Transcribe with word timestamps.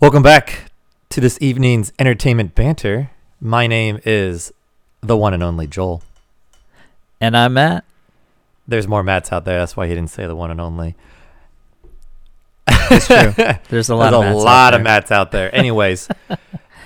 Welcome 0.00 0.22
back 0.22 0.70
to 1.10 1.20
this 1.20 1.36
evening's 1.42 1.92
entertainment 1.98 2.54
banter. 2.54 3.10
My 3.40 3.66
name 3.66 4.00
is 4.06 4.50
the 5.02 5.14
one 5.16 5.34
and 5.34 5.42
only 5.42 5.66
Joel. 5.66 6.02
And 7.20 7.36
I'm 7.36 7.52
Matt. 7.54 7.84
There's 8.66 8.88
more 8.88 9.02
Matts 9.02 9.30
out 9.30 9.44
there. 9.44 9.58
That's 9.58 9.76
why 9.76 9.88
he 9.88 9.94
didn't 9.94 10.10
say 10.10 10.26
the 10.26 10.34
one 10.36 10.50
and 10.50 10.60
only. 10.60 10.94
It's 12.68 13.06
true. 13.06 13.34
There's 13.68 13.90
a 13.90 13.94
lot 13.94 14.12
There's 14.12 14.14
of 14.14 14.20
a 14.20 14.24
Matts 14.30 14.38
out 14.40 14.44
lot 14.44 14.74
of. 14.74 14.82
Matts 14.82 15.12
out 15.12 15.30
there. 15.32 15.54
Anyways, 15.54 16.08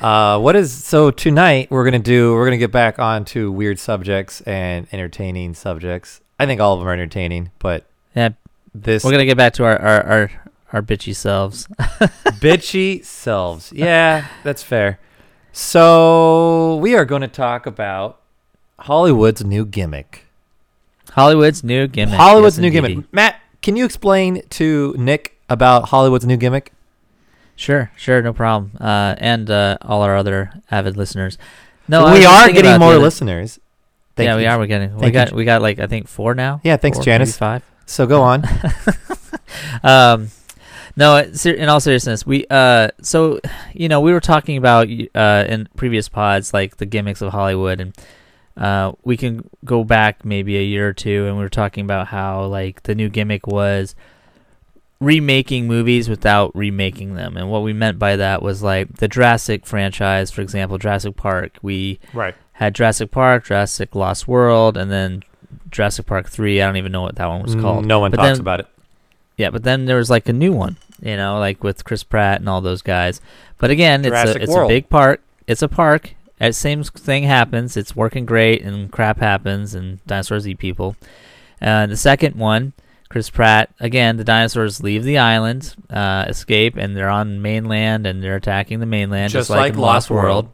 uh, 0.00 0.40
what 0.40 0.56
is 0.56 0.72
so 0.72 1.10
tonight? 1.10 1.70
We're 1.70 1.84
gonna 1.84 1.98
do. 2.00 2.32
We're 2.34 2.46
gonna 2.46 2.58
get 2.58 2.72
back 2.72 2.98
onto 2.98 3.52
weird 3.52 3.78
subjects 3.78 4.40
and 4.42 4.88
entertaining 4.92 5.54
subjects. 5.54 6.20
I 6.40 6.46
think 6.46 6.60
all 6.60 6.74
of 6.74 6.80
them 6.80 6.88
are 6.88 6.92
entertaining, 6.92 7.52
but 7.60 7.84
Yeah, 8.16 8.30
this 8.74 9.04
we're 9.04 9.12
gonna 9.12 9.24
get 9.24 9.36
back 9.36 9.52
to 9.54 9.64
our 9.64 9.78
our 9.78 10.02
our, 10.02 10.30
our 10.74 10.82
bitchy 10.82 11.14
selves. 11.14 11.66
bitchy 12.42 13.02
selves. 13.04 13.72
Yeah, 13.72 14.26
that's 14.42 14.62
fair. 14.62 14.98
So 15.52 16.76
we 16.82 16.96
are 16.96 17.04
going 17.04 17.22
to 17.22 17.28
talk 17.28 17.64
about 17.64 18.20
Hollywood's 18.80 19.44
new 19.44 19.64
gimmick. 19.64 20.26
Hollywood's 21.12 21.62
new 21.62 21.86
gimmick. 21.86 22.16
Hollywood's 22.16 22.56
yes, 22.58 22.62
new 22.62 22.76
indeedy. 22.76 22.94
gimmick. 22.94 23.12
Matt, 23.12 23.36
can 23.62 23.76
you 23.76 23.84
explain 23.84 24.42
to 24.50 24.96
Nick 24.98 25.38
about 25.48 25.90
Hollywood's 25.90 26.26
new 26.26 26.36
gimmick? 26.36 26.72
Sure, 27.54 27.92
sure, 27.96 28.20
no 28.20 28.32
problem. 28.32 28.72
Uh, 28.80 29.14
and 29.18 29.48
uh, 29.48 29.78
all 29.80 30.02
our 30.02 30.16
other 30.16 30.60
avid 30.72 30.96
listeners. 30.96 31.38
No, 31.86 32.12
we 32.12 32.24
are 32.24 32.50
getting 32.50 32.80
more 32.80 32.96
listeners. 32.96 33.60
Thank 34.16 34.26
yeah, 34.26 34.34
you. 34.34 34.38
we 34.40 34.46
are. 34.46 34.58
We're 34.58 34.66
getting. 34.66 34.92
We 34.94 35.00
Thank 35.02 35.14
you, 35.14 35.20
got. 35.20 35.28
J- 35.28 35.34
We 35.36 35.44
got 35.44 35.62
like 35.62 35.78
I 35.78 35.86
think 35.86 36.08
four 36.08 36.34
now. 36.34 36.60
Yeah, 36.64 36.76
thanks, 36.78 36.98
Four, 36.98 37.04
Janice. 37.04 37.36
Five. 37.36 37.62
So 37.86 38.06
go 38.08 38.22
on. 38.22 38.44
um 39.84 40.30
no 40.96 41.16
in 41.18 41.68
all 41.68 41.80
seriousness 41.80 42.24
we 42.26 42.46
uh 42.50 42.88
so 43.02 43.40
you 43.72 43.88
know 43.88 44.00
we 44.00 44.12
were 44.12 44.20
talking 44.20 44.56
about 44.56 44.88
uh 45.14 45.44
in 45.48 45.68
previous 45.76 46.08
pods 46.08 46.54
like 46.54 46.76
the 46.76 46.86
gimmicks 46.86 47.20
of 47.20 47.32
hollywood 47.32 47.80
and 47.80 47.96
uh 48.56 48.92
we 49.02 49.16
can 49.16 49.48
go 49.64 49.82
back 49.84 50.24
maybe 50.24 50.56
a 50.56 50.62
year 50.62 50.88
or 50.88 50.92
two 50.92 51.26
and 51.26 51.36
we 51.36 51.42
were 51.42 51.48
talking 51.48 51.84
about 51.84 52.06
how 52.08 52.44
like 52.44 52.82
the 52.84 52.94
new 52.94 53.08
gimmick 53.08 53.46
was 53.46 53.94
remaking 55.00 55.66
movies 55.66 56.08
without 56.08 56.54
remaking 56.54 57.14
them. 57.14 57.36
And 57.36 57.50
what 57.50 57.62
we 57.62 57.72
meant 57.72 57.98
by 57.98 58.16
that 58.16 58.40
was 58.40 58.62
like 58.62 58.96
the 58.98 59.08
Jurassic 59.08 59.66
franchise 59.66 60.30
for 60.30 60.40
example 60.40 60.78
Jurassic 60.78 61.16
Park. 61.16 61.58
We 61.62 61.98
right. 62.14 62.34
had 62.52 62.74
Jurassic 62.74 63.10
Park 63.10 63.44
Jurassic 63.46 63.94
Lost 63.94 64.26
World 64.28 64.76
and 64.76 64.90
then 64.90 65.22
Jurassic 65.70 66.06
Park 66.06 66.30
3 66.30 66.62
I 66.62 66.66
don't 66.66 66.76
even 66.76 66.92
know 66.92 67.02
what 67.02 67.16
that 67.16 67.26
one 67.26 67.42
was 67.42 67.54
called. 67.54 67.84
No 67.84 67.98
one 67.98 68.12
But 68.12 68.18
talks 68.18 68.28
then- 68.38 68.40
about 68.40 68.60
it. 68.60 68.66
yeah, 69.36 69.50
but 69.50 69.64
then 69.64 69.84
there 69.84 69.96
was 69.96 70.08
like 70.08 70.28
a 70.28 70.32
new 70.32 70.52
one, 70.52 70.76
you 71.02 71.16
know, 71.16 71.38
like 71.38 71.62
with 71.62 71.84
Chris 71.84 72.04
Pratt 72.04 72.40
and 72.40 72.48
all 72.48 72.60
those 72.60 72.82
guys. 72.82 73.20
But 73.58 73.70
again, 73.70 74.04
it's 74.04 74.14
a 74.14 74.42
it's 74.42 74.52
World. 74.52 74.70
a 74.70 74.74
big 74.74 74.88
park. 74.88 75.22
It's 75.46 75.62
a 75.62 75.68
park. 75.68 76.14
And 76.40 76.54
same 76.54 76.82
thing 76.82 77.22
happens. 77.22 77.76
It's 77.76 77.94
working 77.94 78.26
great, 78.26 78.62
and 78.62 78.90
crap 78.90 79.18
happens, 79.18 79.74
and 79.74 80.04
dinosaurs 80.06 80.48
eat 80.48 80.58
people. 80.58 80.96
Uh, 81.62 81.86
the 81.86 81.96
second 81.96 82.34
one, 82.36 82.72
Chris 83.08 83.30
Pratt. 83.30 83.70
Again, 83.78 84.16
the 84.16 84.24
dinosaurs 84.24 84.82
leave 84.82 85.04
the 85.04 85.18
island, 85.18 85.74
uh, 85.88 86.24
escape, 86.28 86.76
and 86.76 86.96
they're 86.96 87.08
on 87.08 87.40
mainland, 87.40 88.06
and 88.06 88.22
they're 88.22 88.36
attacking 88.36 88.80
the 88.80 88.86
mainland, 88.86 89.30
Just 89.30 89.48
just, 89.48 89.50
like, 89.50 89.74
like 89.74 89.76
Lost 89.76 90.10
World. 90.10 90.24
World. 90.46 90.48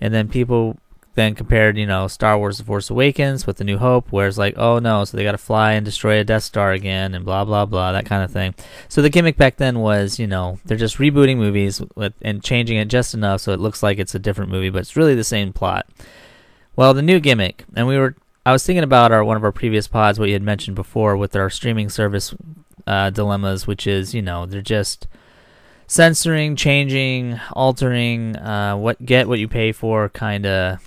And 0.00 0.14
then 0.14 0.28
people 0.28 0.78
then 1.14 1.34
compared, 1.34 1.76
you 1.76 1.86
know, 1.86 2.08
Star 2.08 2.38
Wars: 2.38 2.58
The 2.58 2.64
Force 2.64 2.88
Awakens 2.88 3.46
with 3.46 3.58
The 3.58 3.64
New 3.64 3.78
Hope, 3.78 4.10
where 4.10 4.26
it's 4.26 4.38
like, 4.38 4.54
oh 4.56 4.78
no, 4.78 5.04
so 5.04 5.16
they 5.16 5.24
got 5.24 5.32
to 5.32 5.38
fly 5.38 5.72
and 5.72 5.84
destroy 5.84 6.18
a 6.18 6.24
Death 6.24 6.44
Star 6.44 6.72
again, 6.72 7.14
and 7.14 7.24
blah 7.24 7.44
blah 7.44 7.66
blah, 7.66 7.92
that 7.92 8.06
kind 8.06 8.22
of 8.22 8.30
thing. 8.30 8.54
So 8.88 9.02
the 9.02 9.10
gimmick 9.10 9.36
back 9.36 9.56
then 9.56 9.80
was, 9.80 10.18
you 10.18 10.26
know, 10.26 10.58
they're 10.64 10.76
just 10.76 10.98
rebooting 10.98 11.36
movies 11.36 11.82
with 11.94 12.14
and 12.22 12.42
changing 12.42 12.78
it 12.78 12.88
just 12.88 13.14
enough 13.14 13.42
so 13.42 13.52
it 13.52 13.60
looks 13.60 13.82
like 13.82 13.98
it's 13.98 14.14
a 14.14 14.18
different 14.18 14.50
movie, 14.50 14.70
but 14.70 14.80
it's 14.80 14.96
really 14.96 15.14
the 15.14 15.24
same 15.24 15.52
plot. 15.52 15.86
Well, 16.76 16.94
the 16.94 17.02
new 17.02 17.20
gimmick, 17.20 17.64
and 17.76 17.86
we 17.86 17.98
were, 17.98 18.16
I 18.46 18.52
was 18.52 18.64
thinking 18.64 18.84
about 18.84 19.12
our 19.12 19.22
one 19.22 19.36
of 19.36 19.44
our 19.44 19.52
previous 19.52 19.86
pods, 19.86 20.18
what 20.18 20.28
you 20.28 20.34
had 20.34 20.42
mentioned 20.42 20.74
before 20.74 21.16
with 21.16 21.36
our 21.36 21.50
streaming 21.50 21.90
service 21.90 22.34
uh, 22.86 23.10
dilemmas, 23.10 23.66
which 23.66 23.86
is, 23.86 24.14
you 24.14 24.22
know, 24.22 24.46
they're 24.46 24.62
just 24.62 25.06
censoring, 25.86 26.56
changing, 26.56 27.38
altering, 27.52 28.36
uh, 28.36 28.74
what 28.76 29.04
get 29.04 29.28
what 29.28 29.38
you 29.38 29.48
pay 29.48 29.72
for, 29.72 30.08
kind 30.08 30.46
of 30.46 30.78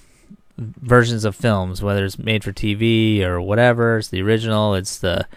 versions 0.58 1.26
of 1.26 1.36
films, 1.36 1.82
whether 1.82 2.06
it's 2.06 2.18
made 2.20 2.44
for 2.44 2.52
TV 2.54 3.22
or 3.22 3.42
whatever. 3.42 3.98
It's 3.98 4.08
the 4.10 4.22
original. 4.22 4.76
It's 4.76 4.98
the 5.00 5.28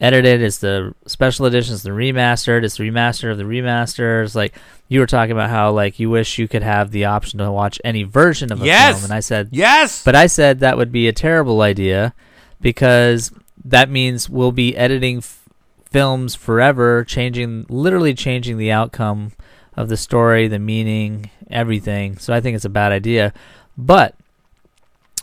edited. 0.00 0.42
It's 0.42 0.58
the 0.58 0.94
special 1.06 1.46
edition. 1.46 1.74
It's 1.74 1.82
the 1.82 1.90
remastered. 1.90 2.64
It's 2.64 2.76
the 2.76 2.84
remaster 2.88 3.30
of 3.30 3.38
the 3.38 3.44
remasters. 3.44 4.34
Like 4.34 4.54
you 4.88 5.00
were 5.00 5.06
talking 5.06 5.32
about 5.32 5.50
how 5.50 5.70
like 5.72 5.98
you 6.00 6.10
wish 6.10 6.38
you 6.38 6.48
could 6.48 6.62
have 6.62 6.90
the 6.90 7.04
option 7.04 7.38
to 7.38 7.50
watch 7.52 7.80
any 7.84 8.02
version 8.02 8.50
of 8.52 8.62
a 8.62 8.66
Yes! 8.66 8.94
film, 8.94 9.04
and 9.04 9.12
I 9.12 9.20
said, 9.20 9.48
Yes. 9.52 10.02
but 10.04 10.14
I 10.16 10.26
said 10.26 10.60
that 10.60 10.76
would 10.76 10.92
be 10.92 11.08
a 11.08 11.12
terrible 11.12 11.60
idea 11.62 12.14
because 12.60 13.32
that 13.64 13.88
means 13.90 14.28
we'll 14.28 14.52
be 14.52 14.76
editing 14.76 15.18
f- 15.18 15.48
films 15.90 16.34
forever, 16.34 17.04
changing 17.04 17.66
literally 17.68 18.14
changing 18.14 18.58
the 18.58 18.70
outcome 18.72 19.32
of 19.76 19.88
the 19.88 19.96
story, 19.96 20.48
the 20.48 20.58
meaning, 20.58 21.30
everything. 21.50 22.16
So 22.18 22.32
I 22.34 22.40
think 22.40 22.56
it's 22.56 22.64
a 22.64 22.70
bad 22.70 22.92
idea. 22.92 23.32
But 23.76 24.14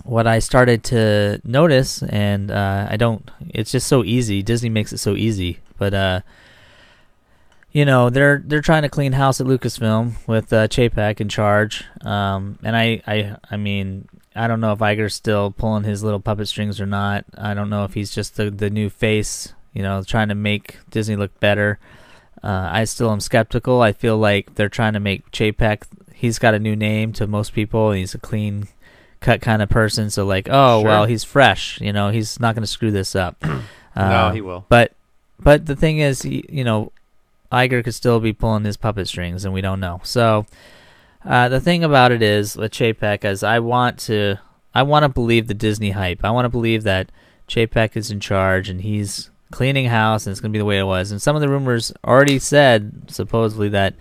what 0.03 0.27
I 0.27 0.39
started 0.39 0.83
to 0.85 1.41
notice, 1.43 2.01
and 2.03 2.51
uh, 2.51 2.87
I 2.89 2.97
don't, 2.97 3.29
it's 3.49 3.71
just 3.71 3.87
so 3.87 4.03
easy. 4.03 4.41
Disney 4.41 4.69
makes 4.69 4.93
it 4.93 4.97
so 4.97 5.15
easy, 5.15 5.59
but 5.77 5.93
uh, 5.93 6.21
you 7.71 7.85
know 7.85 8.09
they're 8.09 8.41
they're 8.45 8.61
trying 8.61 8.83
to 8.83 8.89
clean 8.89 9.13
house 9.13 9.39
at 9.39 9.47
Lucasfilm 9.47 10.15
with 10.27 10.51
uh, 10.51 10.67
Chapek 10.67 11.21
in 11.21 11.29
charge. 11.29 11.85
Um, 12.01 12.59
and 12.63 12.75
I, 12.75 13.01
I 13.07 13.35
I 13.49 13.57
mean 13.57 14.07
I 14.35 14.47
don't 14.47 14.61
know 14.61 14.73
if 14.73 14.79
Iger's 14.79 15.13
still 15.13 15.51
pulling 15.51 15.83
his 15.83 16.03
little 16.03 16.19
puppet 16.19 16.47
strings 16.47 16.81
or 16.81 16.85
not. 16.85 17.25
I 17.37 17.53
don't 17.53 17.69
know 17.69 17.83
if 17.83 17.93
he's 17.93 18.13
just 18.13 18.35
the 18.35 18.49
the 18.49 18.69
new 18.69 18.89
face, 18.89 19.53
you 19.73 19.83
know, 19.83 20.03
trying 20.03 20.29
to 20.29 20.35
make 20.35 20.77
Disney 20.89 21.15
look 21.15 21.37
better. 21.39 21.79
Uh, 22.43 22.69
I 22.71 22.85
still 22.85 23.11
am 23.11 23.19
skeptical. 23.19 23.81
I 23.81 23.91
feel 23.91 24.17
like 24.17 24.55
they're 24.55 24.69
trying 24.69 24.93
to 24.93 24.99
make 24.99 25.29
Chapek. 25.31 25.83
He's 26.13 26.39
got 26.39 26.53
a 26.53 26.59
new 26.59 26.75
name 26.75 27.13
to 27.13 27.27
most 27.27 27.53
people. 27.53 27.91
He's 27.91 28.15
a 28.15 28.19
clean 28.19 28.67
cut 29.21 29.39
kind 29.41 29.61
of 29.61 29.69
person. 29.69 30.09
So 30.09 30.25
like, 30.25 30.47
oh 30.51 30.81
Sure. 30.81 30.89
well, 30.89 31.05
he's 31.05 31.23
fresh. 31.23 31.79
You 31.79 31.93
know, 31.93 32.09
he's 32.09 32.39
not 32.39 32.53
going 32.55 32.63
to 32.63 32.67
screw 32.67 32.91
this 32.91 33.15
up. 33.15 33.37
no, 33.43 33.61
Uh, 33.95 34.31
he 34.33 34.41
will. 34.41 34.65
but 34.67 34.93
but 35.39 35.65
the 35.65 35.75
thing 35.75 35.99
is, 35.99 36.23
y- 36.25 36.43
you 36.49 36.63
know, 36.63 36.91
Iger 37.51 37.83
could 37.83 37.95
still 37.95 38.19
be 38.19 38.33
pulling 38.33 38.63
his 38.63 38.77
puppet 38.77 39.07
strings, 39.07 39.43
and 39.45 39.53
we 39.53 39.61
don't 39.61 39.79
know. 39.79 39.99
So 40.03 40.45
uh, 41.25 41.49
the 41.49 41.59
thing 41.59 41.83
about 41.83 42.11
it 42.11 42.21
is 42.21 42.55
with 42.57 42.71
Chapek, 42.71 43.23
is 43.25 43.43
I 43.43 43.59
want 43.59 43.97
to 44.01 44.37
I 44.73 44.83
want 44.83 45.03
to 45.03 45.09
believe 45.09 45.47
the 45.47 45.53
Disney 45.53 45.91
hype. 45.91 46.23
I 46.23 46.31
want 46.31 46.45
to 46.45 46.49
believe 46.49 46.83
that 46.83 47.11
Chapek 47.47 47.97
is 47.97 48.09
in 48.11 48.19
charge 48.21 48.69
and 48.69 48.81
he's 48.81 49.29
cleaning 49.51 49.87
house, 49.87 50.25
and 50.25 50.31
it's 50.31 50.39
gonna 50.39 50.51
be 50.53 50.59
the 50.59 50.65
way 50.65 50.79
it 50.79 50.83
was. 50.85 51.11
And 51.11 51.21
some 51.21 51.35
of 51.35 51.41
the 51.41 51.49
rumors 51.49 51.91
already 52.05 52.39
said 52.39 53.03
supposedly 53.07 53.67
that. 53.69 53.93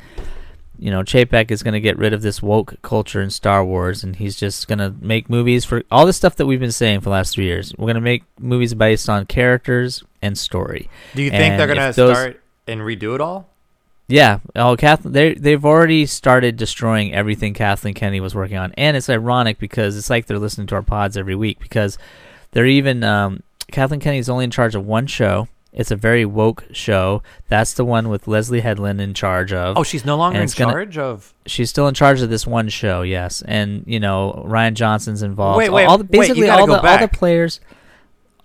You 0.80 0.90
know, 0.90 1.02
Chapek 1.02 1.50
is 1.50 1.62
going 1.62 1.74
to 1.74 1.80
get 1.80 1.98
rid 1.98 2.14
of 2.14 2.22
this 2.22 2.42
woke 2.42 2.80
culture 2.80 3.20
in 3.20 3.28
Star 3.28 3.62
Wars, 3.64 4.02
and 4.02 4.16
he's 4.16 4.34
just 4.34 4.66
going 4.66 4.78
to 4.78 4.94
make 5.00 5.28
movies 5.28 5.64
for 5.64 5.82
all 5.90 6.06
the 6.06 6.12
stuff 6.12 6.36
that 6.36 6.46
we've 6.46 6.58
been 6.58 6.72
saying 6.72 7.00
for 7.00 7.04
the 7.04 7.10
last 7.10 7.34
three 7.34 7.44
years. 7.44 7.74
We're 7.76 7.84
going 7.86 7.96
to 7.96 8.00
make 8.00 8.24
movies 8.38 8.72
based 8.72 9.08
on 9.08 9.26
characters 9.26 10.02
and 10.22 10.38
story. 10.38 10.88
Do 11.14 11.22
you 11.22 11.30
think 11.30 11.58
they're 11.58 11.66
gonna 11.66 11.92
those- 11.92 12.16
start 12.16 12.40
and 12.66 12.80
redo 12.80 13.14
it 13.14 13.20
all? 13.20 13.48
Yeah. 14.08 14.40
Oh, 14.56 14.76
Kathleen, 14.76 15.12
they 15.12 15.34
they've 15.34 15.64
already 15.64 16.04
started 16.04 16.56
destroying 16.56 17.14
everything 17.14 17.54
Kathleen 17.54 17.94
Kennedy 17.94 18.18
was 18.18 18.34
working 18.34 18.56
on, 18.56 18.72
and 18.76 18.96
it's 18.96 19.08
ironic 19.08 19.58
because 19.60 19.96
it's 19.96 20.10
like 20.10 20.26
they're 20.26 20.38
listening 20.38 20.66
to 20.68 20.74
our 20.74 20.82
pods 20.82 21.16
every 21.16 21.36
week 21.36 21.60
because 21.60 21.96
they're 22.50 22.66
even 22.66 23.04
um, 23.04 23.44
Kathleen 23.70 24.00
Kennedy's 24.00 24.28
only 24.28 24.44
in 24.44 24.50
charge 24.50 24.74
of 24.74 24.84
one 24.84 25.06
show. 25.06 25.46
It's 25.72 25.92
a 25.92 25.96
very 25.96 26.24
woke 26.24 26.64
show. 26.72 27.22
That's 27.48 27.74
the 27.74 27.84
one 27.84 28.08
with 28.08 28.26
Leslie 28.26 28.60
Headland 28.60 29.00
in 29.00 29.14
charge 29.14 29.52
of. 29.52 29.78
Oh, 29.78 29.84
she's 29.84 30.04
no 30.04 30.16
longer 30.16 30.40
in 30.40 30.48
gonna- 30.56 30.72
charge 30.72 30.98
of. 30.98 31.32
She's 31.46 31.70
still 31.70 31.86
in 31.86 31.94
charge 31.94 32.20
of 32.22 32.28
this 32.30 32.46
one 32.46 32.68
show, 32.68 33.02
yes. 33.02 33.42
And 33.42 33.84
you 33.86 34.00
know 34.00 34.44
Rian 34.48 34.74
Johnson's 34.74 35.22
involved. 35.22 35.58
Wait, 35.58 35.70
wait, 35.70 35.84
all 35.84 35.98
the, 35.98 36.04
wait, 36.04 36.20
basically 36.20 36.46
gotta 36.46 36.62
all 36.62 36.66
the 36.66 36.80
all 36.80 36.98
the 36.98 37.08
players. 37.08 37.60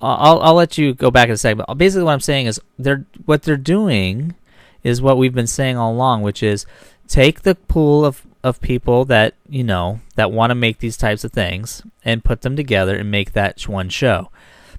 I'll 0.01 0.39
I'll 0.41 0.53
let 0.53 0.77
you 0.77 0.93
go 0.93 1.09
back 1.09 1.29
in 1.29 1.33
a 1.33 1.37
second. 1.37 1.63
But 1.65 1.73
basically, 1.77 2.03
what 2.03 2.13
I'm 2.13 2.19
saying 2.19 2.45
is 2.45 2.61
they're 2.77 3.05
what 3.25 3.43
they're 3.43 3.57
doing 3.57 4.35
is 4.83 5.01
what 5.01 5.17
we've 5.17 5.33
been 5.33 5.47
saying 5.47 5.77
all 5.77 5.91
along, 5.91 6.21
which 6.21 6.43
is 6.43 6.65
take 7.07 7.41
the 7.41 7.55
pool 7.55 8.05
of 8.05 8.21
of 8.43 8.61
people 8.61 9.05
that 9.05 9.33
you 9.49 9.63
know 9.63 9.99
that 10.15 10.31
want 10.31 10.51
to 10.51 10.55
make 10.55 10.77
these 10.77 10.97
types 10.97 11.23
of 11.23 11.31
things 11.31 11.81
and 12.03 12.23
put 12.23 12.41
them 12.41 12.55
together 12.55 12.95
and 12.95 13.09
make 13.09 13.33
that 13.33 13.67
one 13.67 13.89
show. 13.89 14.29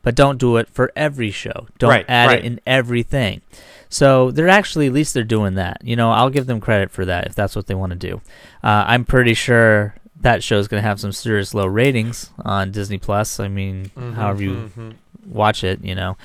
But 0.07 0.15
don't 0.15 0.39
do 0.39 0.57
it 0.57 0.69
for 0.69 0.93
every 0.95 1.33
show. 1.33 1.67
Don't 1.81 1.91
Right, 1.91 2.05
add 2.09 2.29
right. 2.29 2.39
it 2.39 2.45
in 2.45 2.61
everything. 2.65 3.41
So 3.89 4.31
they're 4.31 4.49
actually 4.49 4.87
at 4.87 4.93
least 4.93 5.15
they're 5.15 5.25
doing 5.25 5.55
that. 5.57 5.79
You 5.83 5.97
know, 5.97 6.13
I'll 6.13 6.31
give 6.31 6.47
them 6.47 6.61
credit 6.61 6.93
for 6.93 7.05
that 7.07 7.27
if 7.27 7.35
that's 7.35 7.57
what 7.57 7.67
they 7.67 7.75
want 7.75 7.91
to 7.91 7.99
do. 7.99 8.21
Uh, 8.63 8.85
I'm 8.87 9.05
pretty 9.05 9.35
sure 9.35 9.97
that 10.21 10.45
show 10.45 10.59
is 10.59 10.69
going 10.69 10.81
to 10.81 10.89
have 10.89 11.01
some 11.01 11.11
serious 11.11 11.55
low 11.55 11.67
ratings 11.67 12.31
on 12.45 12.71
Disney 12.71 12.99
Plus. 12.99 13.41
I 13.41 13.49
mean, 13.49 13.91
however 14.15 14.45
you 14.45 14.71
Mhm. 14.79 14.95
watch 15.27 15.65
it, 15.65 15.83
you 15.83 15.97
know. 15.97 16.17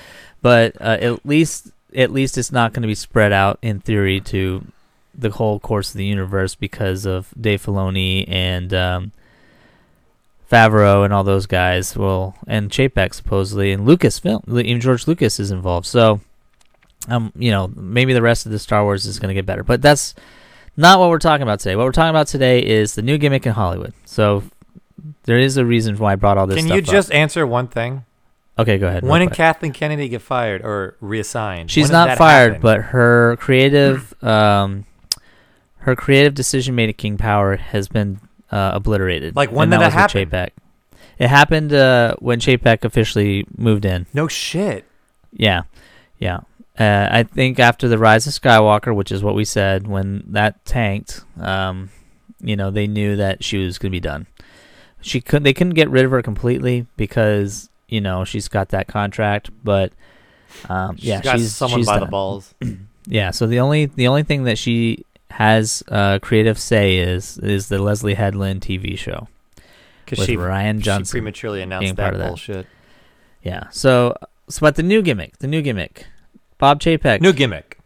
But 0.44 0.80
uh, 0.80 0.98
at 1.02 1.26
least 1.26 1.72
at 1.96 2.12
least 2.12 2.38
it's 2.38 2.52
not 2.52 2.74
going 2.74 2.84
to 2.84 2.88
be 2.88 2.94
spread 2.94 3.32
out 3.34 3.58
in 3.64 3.80
theory 3.80 4.20
to 4.22 4.64
the 5.18 5.32
whole 5.32 5.60
course 5.60 5.90
of 5.90 5.98
the 5.98 6.06
universe 6.06 6.54
because 6.54 7.08
of 7.08 7.34
Dave 7.40 7.66
Filoni 7.66 8.26
and 8.28 8.72
um, 8.76 9.12
Favreau 10.52 11.06
and 11.06 11.14
all 11.14 11.24
those 11.24 11.46
guys. 11.46 11.96
Well, 11.96 12.36
and 12.46 12.70
Chapek 12.70 13.14
supposedly, 13.14 13.72
and 13.72 13.88
Lucasfilm, 13.88 14.48
even 14.66 14.82
George 14.82 15.08
Lucas 15.08 15.40
is 15.40 15.50
involved. 15.50 15.86
So, 15.88 16.20
um, 17.08 17.32
you 17.36 17.52
know, 17.52 17.72
maybe 17.76 18.14
the 18.14 18.22
rest 18.22 18.46
of 18.46 18.52
the 18.52 18.60
Star 18.60 18.84
Wars 18.84 19.06
is 19.06 19.18
going 19.18 19.30
to 19.30 19.34
get 19.34 19.46
better, 19.46 19.64
but 19.64 19.82
that's 19.82 20.14
not 20.76 21.00
what 21.00 21.10
we're 21.10 21.20
talking 21.20 21.44
about 21.44 21.60
today. 21.60 21.76
What 21.76 21.86
we're 21.86 21.92
talking 21.94 22.10
about 22.10 22.28
today 22.28 22.66
is 22.66 22.96
the 22.96 23.02
new 23.02 23.18
gimmick 23.18 23.46
in 23.46 23.54
Hollywood. 23.54 23.94
So, 24.06 24.44
there 25.24 25.40
is 25.40 25.58
a 25.58 25.66
reason 25.66 25.98
why 25.98 26.14
I 26.14 26.16
brought 26.16 26.38
all 26.38 26.48
this. 26.48 26.58
Can 26.58 26.68
you 26.68 26.80
up. 26.80 26.84
just 26.84 27.12
answer 27.12 27.48
one 27.48 27.68
thing? 27.68 28.06
okay? 28.60 28.78
Go 28.78 28.88
ahead. 28.88 29.04
When 29.04 29.22
did. 29.22 29.32
Kathleen 29.34 29.74
Kennedy 29.74 30.10
get 30.10 30.22
fired 30.22 30.62
or 30.62 30.96
reassigned? 31.00 31.72
She's 31.72 31.90
not 31.90 32.18
fired, 32.18 32.54
happen? 32.54 32.62
but 32.62 32.82
her 32.82 33.38
creative, 33.38 34.14
um, 34.24 34.86
her 35.80 35.96
creative 35.96 36.34
decision 36.34 36.76
making 36.76 37.18
power 37.18 37.56
has 37.56 37.88
been 37.88 38.20
uh, 38.52 38.72
obliterated. 38.74 39.36
Like, 39.36 39.52
when 39.52 39.72
and 39.72 39.82
did 39.82 39.92
that 39.92 40.12
that 40.12 40.30
Chapek. 40.30 40.50
It 41.18 41.28
happened 41.28 41.74
uh, 41.74 42.16
when 42.20 42.40
Chapek 42.40 42.84
officially 42.84 43.46
moved 43.58 43.86
in. 43.86 44.08
no 44.14 44.28
shit. 44.28 44.86
Yeah, 45.32 45.64
yeah. 46.18 46.42
Uh, 46.80 47.08
I 47.12 47.24
think 47.24 47.60
after 47.60 47.88
the 47.88 47.98
Rise 47.98 48.26
of 48.28 48.34
Skywalker, 48.34 48.96
which 48.96 49.12
is 49.12 49.24
what 49.24 49.36
we 49.36 49.46
said, 49.46 49.88
when 49.88 50.24
that 50.28 50.66
tanked, 50.66 51.24
um, 51.40 51.90
you 52.40 52.56
know, 52.56 52.72
they 52.72 52.88
knew 52.88 53.16
that 53.18 53.44
she 53.44 53.58
was 53.58 53.78
going 53.78 53.92
to 53.92 53.96
be 53.96 54.00
done. 54.00 54.26
She 55.02 55.22
could 55.22 55.44
they 55.44 55.54
couldn't 55.54 55.74
get 55.74 55.90
rid 55.90 56.06
of 56.06 56.12
her 56.12 56.22
completely 56.22 56.86
because 56.96 57.70
you 57.88 58.02
know 58.02 58.24
she's 58.24 58.48
got 58.48 58.70
that 58.70 58.88
contract, 58.88 59.50
but 59.64 59.94
um, 60.70 60.96
She's 60.98 61.06
yeah, 61.06 61.22
got 61.22 61.38
she's 61.40 61.56
someone 61.56 61.80
she's 61.80 61.88
by 61.88 62.00
the 62.00 62.06
balls. 62.06 62.54
Yeah, 63.08 63.32
so 63.32 63.48
the 63.48 63.60
only 63.60 63.88
the 63.88 64.08
only 64.08 64.22
thing 64.22 64.44
that 64.44 64.60
she 64.60 65.06
has 65.32 65.84
uh, 65.88 66.20
creative 66.20 66.58
say 66.60 66.98
is 66.98 67.38
is 67.40 67.68
the 67.70 67.80
Leslie 67.80 68.14
Headland 68.16 68.62
TV 68.62 68.98
show 68.98 69.28
Because 70.06 70.20
with 70.20 70.28
she, 70.28 70.36
Rian 70.38 70.78
she 70.78 70.84
Johnson. 70.84 71.12
prematurely 71.14 71.60
being 71.60 71.68
announced 71.72 71.96
part 71.96 71.96
that 71.96 72.14
of 72.14 72.20
that. 72.20 72.28
bullshit. 72.28 72.68
yeah, 73.44 73.70
so 73.72 74.16
so 74.50 74.60
but 74.62 74.76
the 74.76 74.84
new 74.84 75.02
gimmick, 75.02 75.38
the 75.40 75.48
new 75.48 75.62
gimmick, 75.62 76.06
Bob 76.58 76.80
Chapek. 76.80 77.22
New 77.22 77.34
gimmick. 77.34 77.78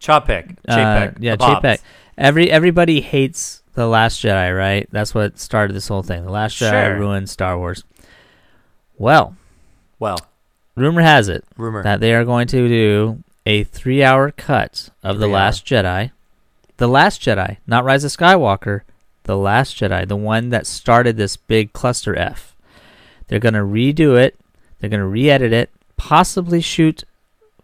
Chopek. 0.00 0.56
Uh, 0.66 0.76
Chapek. 0.76 1.16
yeah, 1.20 1.32
the 1.32 1.36
Bobs. 1.38 1.64
Chapek. 1.64 1.78
Every 2.18 2.50
everybody 2.50 3.00
hates 3.00 3.62
the 3.74 3.86
Last 3.86 4.22
Jedi, 4.22 4.56
right? 4.56 4.88
That's 4.90 5.14
what 5.14 5.38
started 5.38 5.74
this 5.74 5.88
whole 5.88 6.02
thing. 6.02 6.24
The 6.24 6.30
Last 6.32 6.56
Jedi 6.58 6.70
Sure. 6.86 6.98
ruined 6.98 7.28
Star 7.30 7.56
Wars. 7.58 7.84
Well, 8.98 9.36
Well, 9.98 10.18
rumor 10.76 11.02
has 11.02 11.28
it 11.28 11.44
rumor. 11.56 11.82
that 11.82 12.00
they 12.00 12.12
are 12.14 12.24
going 12.24 12.46
to 12.48 12.68
do 12.68 13.22
a 13.46 13.64
three-hour 13.64 14.32
cut 14.32 14.90
of 15.02 15.18
the 15.18 15.26
Three 15.26 15.32
Last 15.34 15.64
Jedi. 15.66 16.10
The 16.80 16.88
Last 16.88 17.20
Jedi, 17.20 17.58
not 17.66 17.84
Rise 17.84 18.04
of 18.04 18.10
Skywalker. 18.10 18.80
The 19.24 19.36
Last 19.36 19.76
Jedi, 19.76 20.08
the 20.08 20.16
one 20.16 20.48
that 20.48 20.66
started 20.66 21.18
this 21.18 21.36
big 21.36 21.74
cluster 21.74 22.16
F. 22.16 22.56
They're 23.28 23.38
going 23.38 23.52
to 23.52 23.60
redo 23.60 24.18
it. 24.18 24.40
They're 24.78 24.88
going 24.88 25.00
to 25.00 25.06
re-edit 25.06 25.52
it, 25.52 25.68
possibly 25.98 26.62
shoot 26.62 27.04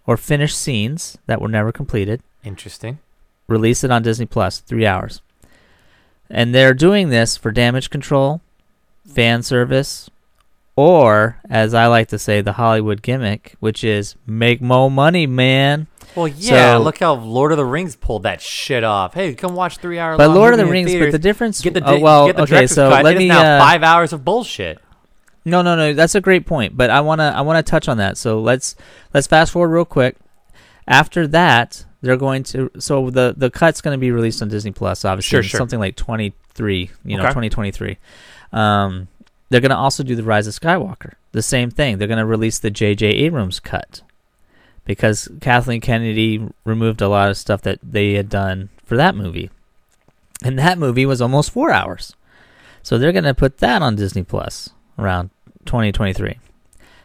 or 0.07 0.19
finish 0.19 0.55
scenes 0.55 1.17
that 1.25 1.41
were 1.41 1.49
never 1.49 1.73
completed 1.73 2.21
Interesting. 2.45 2.99
release 3.49 3.83
it 3.83 3.91
on 3.91 4.03
Disney 4.03 4.27
Plus, 4.27 4.59
three 4.59 4.85
hours. 4.85 5.23
And 6.29 6.55
they're 6.55 6.75
doing 6.75 7.09
this 7.09 7.39
for 7.39 7.51
damage 7.51 7.89
control, 7.89 8.43
fan 9.07 9.43
service, 9.43 10.11
or, 10.77 11.41
as 11.49 11.73
I 11.73 11.87
like 11.87 12.09
to 12.09 12.19
say, 12.19 12.43
the 12.43 12.53
Hollywood 12.53 13.01
gimmick, 13.01 13.57
which 13.61 13.83
is 13.83 14.15
make 14.27 14.61
more 14.61 14.91
money, 14.91 15.27
man. 15.27 15.87
Well, 16.17 16.29
yeah. 16.29 16.77
So- 16.77 16.83
look 16.83 16.99
how 16.99 17.15
Lord 17.15 17.53
of 17.53 17.59
the 17.59 17.65
Rings 17.65 17.95
pulled 17.95 18.23
that 18.25 18.41
shit 18.41 18.83
off. 18.83 19.15
Hey, 19.15 19.35
come 19.35 19.55
watch 19.55 19.77
three 19.79 19.99
hour. 19.99 20.17
But 20.17 20.31
Lord 20.31 20.55
of 20.55 20.59
the 20.59 20.67
Rings, 20.67 20.95
but 20.95 21.13
the 21.13 21.19
difference. 21.19 21.61
get 21.61 21.75
the 21.75 21.85
oh, 21.87 21.97
di- 21.97 22.03
well, 22.03 22.27
get 22.27 22.37
the 22.37 22.43
okay, 22.43 22.67
so 22.67 22.91
cut. 22.91 23.05
let 23.05 23.13
It 23.15 23.17
is 23.17 23.21
me. 23.21 23.29
now 23.29 23.57
uh, 23.57 23.61
five 23.61 23.83
hours 23.83 24.13
of 24.13 24.25
bullshit. 24.25 24.79
No, 25.45 25.63
no, 25.63 25.77
no. 25.77 25.93
That's 25.95 26.15
a 26.17 26.21
great 26.21 26.45
point, 26.47 26.77
but 26.77 26.91
I 26.91 27.01
wanna 27.03 27.33
I 27.37 27.43
wanna 27.43 27.63
touch 27.63 27.89
on 27.89 27.99
that. 27.99 28.17
So 28.19 28.41
let's 28.41 28.75
let's 29.15 29.27
fast 29.29 29.53
forward 29.53 29.69
real 29.69 29.85
quick. 29.85 30.17
After 30.89 31.27
that, 31.29 31.85
they're 32.01 32.17
going 32.17 32.43
to 32.45 32.71
so 32.79 33.11
the 33.11 33.35
the 33.37 33.51
cut's 33.51 33.81
going 33.81 33.95
to 33.95 33.99
be 34.01 34.11
released 34.11 34.41
on 34.43 34.49
Disney 34.49 34.73
Plus. 34.73 35.05
Obviously, 35.05 35.29
Sure, 35.29 35.43
sure. 35.43 35.59
something 35.59 35.79
like 35.79 35.97
twenty 35.97 36.33
three. 36.55 36.91
You 37.05 37.17
know, 37.17 37.25
Okay. 37.25 37.33
twenty 37.33 37.49
twenty 37.49 37.71
three. 37.71 37.99
Um, 38.53 39.09
they're 39.51 39.61
going 39.61 39.71
to 39.71 39.77
also 39.77 40.03
do 40.03 40.17
the 40.17 40.23
Rise 40.25 40.47
of 40.49 40.55
Skywalker. 40.55 41.13
The 41.33 41.43
same 41.43 41.71
thing. 41.71 41.99
They're 41.99 42.09
going 42.09 42.19
to 42.19 42.27
release 42.27 42.59
the 42.59 42.71
J.J. 42.71 43.07
Abrams 43.07 43.61
cut 43.61 44.03
because 44.87 45.29
Kathleen 45.43 45.83
Kennedy 45.83 46.49
removed 46.65 47.03
a 47.03 47.09
lot 47.09 47.29
of 47.29 47.37
stuff 47.37 47.61
that 47.62 47.79
they 47.83 48.15
had 48.15 48.31
done 48.31 48.71
for 48.85 48.97
that 48.97 49.15
movie, 49.15 49.50
and 50.43 50.59
that 50.59 50.79
movie 50.79 51.05
was 51.05 51.21
almost 51.21 51.50
four 51.50 51.71
hours. 51.71 52.15
So 52.83 52.97
they're 52.97 53.12
going 53.12 53.25
to 53.25 53.35
put 53.35 53.59
that 53.59 53.83
on 53.83 53.97
Disney 53.97 54.23
Plus 54.23 54.71
around 54.99 55.31
2023. 55.67 56.38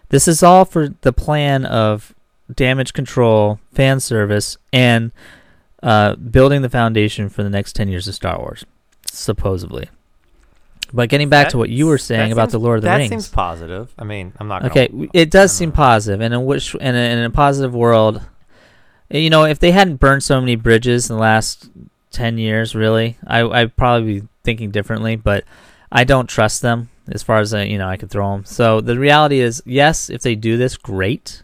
This 0.10 0.28
is 0.28 0.44
all 0.44 0.64
for 0.64 0.90
the 1.02 1.12
plan 1.12 1.66
of 1.66 2.14
damage 2.54 2.94
control, 2.94 3.60
fan 3.74 4.00
service, 4.00 4.58
and 4.72 5.12
uh, 5.82 6.16
building 6.16 6.62
the 6.62 6.70
foundation 6.70 7.30
for 7.30 7.44
the 7.44 7.50
next 7.50 7.76
10 7.76 7.88
years 7.88 8.08
of 8.08 8.14
Star 8.16 8.38
Wars, 8.38 8.66
supposedly. 9.12 9.90
But 10.94 11.10
getting 11.10 11.30
back 11.30 11.50
to 11.50 11.58
what 11.58 11.70
you 11.70 11.88
were 11.88 11.98
saying 11.98 12.32
about 12.32 12.46
seems- 12.46 12.52
the 12.54 12.60
Lord 12.60 12.78
of 12.80 12.82
the 12.84 12.90
that 12.90 12.98
Rings. 12.98 13.10
seems 13.10 13.30
positive. 13.30 13.94
I 13.98 14.04
mean, 14.04 14.34
I'm 14.40 14.48
not. 14.48 14.62
Gonna, 14.62 14.72
Okay, 14.72 14.88
w- 14.88 15.10
it 15.14 15.32
does 15.32 15.52
seem 15.52 15.72
positive, 15.72 16.20
and 16.22 16.34
in 16.34 16.46
which 16.46 16.76
in 16.76 16.96
a, 16.96 17.12
in 17.14 17.20
a 17.20 17.30
positive 17.30 17.74
world, 17.74 18.22
you 19.10 19.30
know, 19.30 19.46
if 19.46 19.60
they 19.60 19.72
hadn't 19.72 19.98
burned 19.98 20.24
so 20.24 20.40
many 20.40 20.56
bridges 20.56 21.10
in 21.10 21.16
the 21.16 21.22
last 21.22 21.70
ten 22.12 22.38
years, 22.38 22.76
really, 22.76 23.18
I 23.26 23.42
I'd 23.44 23.76
probably 23.76 24.22
be 24.22 24.28
thinking 24.44 24.72
differently. 24.72 25.16
But 25.16 25.46
I 25.92 26.04
don't 26.04 26.28
trust 26.28 26.62
them 26.62 26.90
as 27.10 27.24
far 27.24 27.40
as 27.40 27.54
uh, 27.54 27.60
you 27.60 27.78
know 27.78 27.88
I 27.88 27.98
could 27.98 28.10
throw 28.10 28.32
them. 28.34 28.44
So 28.46 28.82
the 28.82 28.98
reality 29.00 29.40
is, 29.40 29.62
yes, 29.66 30.10
if 30.10 30.22
they 30.22 30.36
do 30.36 30.58
this, 30.58 30.76
great. 30.78 31.44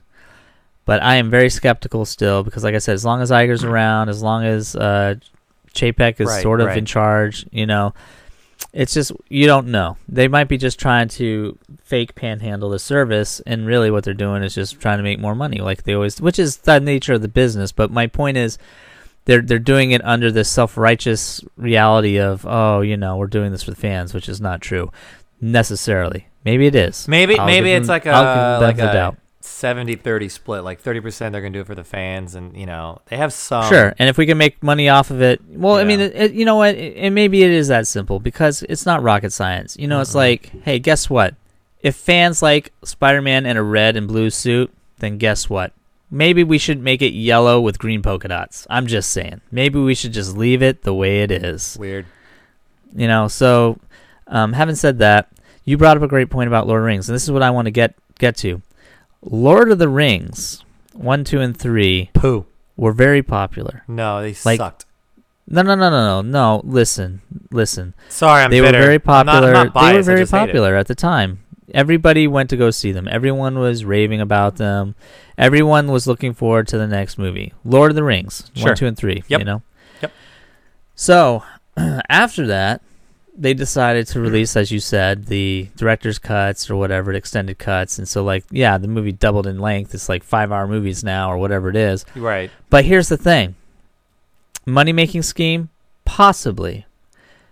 But 0.85 1.03
I 1.03 1.15
am 1.15 1.29
very 1.29 1.49
skeptical 1.49 2.05
still 2.05 2.43
because, 2.43 2.63
like 2.63 2.73
I 2.75 2.77
said, 2.77 2.93
as 2.93 3.03
long 3.03 3.21
as 3.21 3.29
Iger's 3.29 3.65
around, 3.65 4.07
as 4.07 4.21
long 4.23 4.45
as 4.45 4.73
uh, 4.73 5.15
Chapek 5.73 6.21
is 6.21 6.27
Right, 6.29 6.41
sort 6.41 6.61
of 6.61 6.67
right. 6.67 6.77
in 6.77 6.85
charge, 6.85 7.45
you 7.51 7.65
know, 7.65 7.93
it's 8.73 8.93
just 8.93 9.11
you 9.29 9.45
don't 9.45 9.67
know. 9.67 9.97
They 10.07 10.27
might 10.27 10.47
be 10.47 10.57
just 10.57 10.79
trying 10.79 11.07
to 11.09 11.57
fake 11.83 12.15
panhandle 12.15 12.69
the 12.69 12.79
service, 12.79 13.39
and 13.45 13.65
really 13.65 13.91
what 13.91 14.03
they're 14.03 14.13
doing 14.13 14.43
is 14.43 14.55
just 14.55 14.79
trying 14.79 14.97
to 14.97 15.03
make 15.03 15.19
more 15.19 15.35
money, 15.35 15.59
like 15.59 15.83
they 15.83 15.93
always, 15.93 16.21
which 16.21 16.39
is 16.39 16.57
the 16.57 16.79
nature 16.79 17.13
of 17.13 17.21
the 17.21 17.27
business. 17.27 17.71
But 17.71 17.91
my 17.91 18.07
point 18.07 18.37
is, 18.37 18.57
they're 19.25 19.41
they're 19.41 19.59
doing 19.59 19.91
it 19.91 20.03
under 20.05 20.31
the 20.31 20.43
self 20.43 20.77
righteous 20.77 21.41
reality 21.55 22.19
of 22.19 22.45
oh, 22.47 22.81
you 22.81 22.97
know, 22.97 23.17
we're 23.17 23.27
doing 23.27 23.51
this 23.51 23.63
for 23.63 23.71
the 23.71 23.77
fans, 23.77 24.13
which 24.13 24.29
is 24.29 24.41
not 24.41 24.61
true 24.61 24.91
necessarily. 25.41 26.27
Maybe 26.45 26.65
it 26.65 26.75
is. 26.75 27.07
Maybe 27.07 27.37
I'll 27.37 27.45
maybe 27.45 27.71
it's 27.71 27.87
them- 27.87 27.93
like 27.93 28.05
a 28.05 28.59
like 28.61 28.77
a 28.79 28.93
doubt. 28.93 29.17
70-30 29.61 30.29
split. 30.31 30.63
Like 30.63 30.81
30% 30.83 31.31
they're 31.31 31.41
gonna 31.41 31.49
do 31.51 31.61
it 31.61 31.67
for 31.67 31.75
the 31.75 31.83
fans, 31.83 32.35
and 32.35 32.55
you 32.55 32.65
know 32.65 33.01
they 33.07 33.17
have 33.17 33.33
some. 33.33 33.67
Sure, 33.67 33.93
and 33.97 34.09
if 34.09 34.17
we 34.17 34.25
can 34.25 34.37
make 34.37 34.61
money 34.61 34.89
off 34.89 35.09
of 35.11 35.21
it, 35.21 35.41
well, 35.47 35.75
I 35.75 35.83
mean, 35.83 35.99
it, 35.99 36.15
it, 36.15 36.33
you 36.33 36.45
know 36.45 36.55
what? 36.55 36.75
It, 36.75 36.93
it 36.97 37.09
maybe 37.11 37.43
it 37.43 37.51
is 37.51 37.67
that 37.69 37.87
simple 37.87 38.19
because 38.19 38.63
it's 38.63 38.85
not 38.85 39.01
rocket 39.01 39.31
science. 39.33 39.75
You 39.77 39.87
know, 39.87 40.01
it's 40.01 40.11
Mhm. 40.11 40.15
like, 40.15 40.63
hey, 40.63 40.79
guess 40.79 41.09
what? 41.09 41.35
If 41.81 41.95
fans 41.95 42.41
like 42.41 42.71
Spider-Man 42.83 43.45
in 43.45 43.57
a 43.57 43.63
red 43.63 43.95
and 43.97 44.07
blue 44.07 44.29
suit, 44.29 44.73
then 44.99 45.17
guess 45.17 45.49
what? 45.49 45.73
Maybe 46.09 46.43
we 46.43 46.57
should 46.57 46.81
make 46.81 47.01
it 47.01 47.11
yellow 47.13 47.59
with 47.59 47.79
green 47.79 48.01
polka 48.01 48.27
dots. 48.29 48.65
I'm 48.69 48.87
just 48.87 49.09
saying. 49.11 49.41
Maybe 49.51 49.77
we 49.79 49.93
should 49.93 50.13
just 50.13 50.37
leave 50.37 50.61
it 50.63 50.83
the 50.83 50.93
way 50.93 51.21
it 51.21 51.31
is. 51.31 51.77
Weird. 51.79 52.05
You 52.95 53.07
know, 53.07 53.27
so 53.27 53.77
um, 54.27 54.53
having 54.53 54.75
said 54.75 54.99
that, 54.99 55.29
you 55.65 55.77
brought 55.77 55.97
up 55.97 56.03
a 56.03 56.07
great 56.07 56.29
point 56.29 56.47
about 56.47 56.65
Lord 56.65 56.79
of 56.79 56.83
the 56.83 56.87
Rings, 56.87 57.09
and 57.09 57.15
this 57.15 57.23
is 57.23 57.31
what 57.31 57.43
I 57.43 57.49
want 57.51 57.65
to 57.65 57.71
get 57.71 57.93
get 58.19 58.37
to. 58.37 58.61
Lord 59.21 59.71
of 59.71 59.79
the 59.79 59.89
Rings, 59.89 60.63
one, 60.93 61.23
two, 61.23 61.39
and 61.39 61.55
three 61.57 62.09
Poo. 62.13 62.45
were 62.75 62.91
very 62.93 63.21
popular. 63.23 63.83
No, 63.87 64.21
they 64.21 64.35
Like- 64.45 64.57
sucked. 64.59 64.85
No, 65.49 65.61
no, 65.61 65.75
no, 65.75 65.89
no, 65.89 66.21
no, 66.21 66.21
no. 66.21 66.61
Listen, 66.65 67.21
listen. 67.51 67.93
Sorry, 68.09 68.43
I'm 68.43 68.51
they 68.51 68.59
bitter. 68.59 68.77
were 68.79 68.83
very 68.83 68.95
I'm 68.95 69.25
not- 69.25 69.27
I'm 69.27 69.41
popular. 69.41 69.53
not 69.53 69.63
they 69.63 69.67
were 69.67 69.71
biased, 69.71 70.09
I 70.09 70.11
very 70.11 70.19
just 70.23 70.31
hate 70.33 70.37
it. 70.37 70.45
popular 70.47 70.75
at 70.75 70.87
the 70.87 70.95
time. 70.95 71.39
Everybody 71.73 72.27
went 72.27 72.49
to 72.49 72.57
go 72.57 72.69
see 72.69 72.91
them. 72.91 73.07
Everyone 73.09 73.57
was 73.59 73.85
raving 73.85 74.19
about 74.21 74.57
them. 74.57 74.95
Everyone 75.37 75.87
was 75.87 76.05
looking 76.07 76.33
forward 76.33 76.67
to 76.69 76.77
the 76.77 76.87
next 76.87 77.17
movie, 77.17 77.53
Lord 77.63 77.91
of 77.91 77.95
the 77.95 78.03
Rings, 78.03 78.51
Sure. 78.55 78.67
one, 78.69 78.75
two, 78.75 78.87
and 78.87 78.97
three. 78.97 79.23
Yep. 79.27 79.39
You 79.39 79.45
know. 79.45 79.61
Yep. 80.01 80.11
So, 80.95 81.43
after 82.09 82.45
that, 82.47 82.81
they 83.37 83.53
decided 83.53 84.07
to 84.07 84.19
release, 84.19 84.55
as 84.55 84.71
you 84.71 84.79
said, 84.79 85.27
the 85.27 85.69
director's 85.75 86.17
cuts 86.17 86.69
or 86.69 86.75
whatever, 86.75 87.13
extended 87.13 87.59
cuts, 87.59 87.99
and 87.99 88.07
so 88.07 88.23
like, 88.23 88.43
yeah, 88.51 88.77
the 88.77 88.87
movie 88.87 89.11
doubled 89.11 89.47
in 89.47 89.59
length. 89.59 89.93
It's 89.93 90.09
like 90.09 90.23
five-hour 90.23 90.67
movies 90.67 91.03
now, 91.03 91.31
or 91.31 91.37
whatever 91.37 91.69
it 91.69 91.75
is. 91.75 92.05
Right. 92.15 92.49
But 92.69 92.85
here's 92.85 93.09
the 93.09 93.17
thing 93.17 93.55
money 94.65 94.91
making 94.91 95.21
scheme? 95.21 95.69
Possibly. 96.03 96.85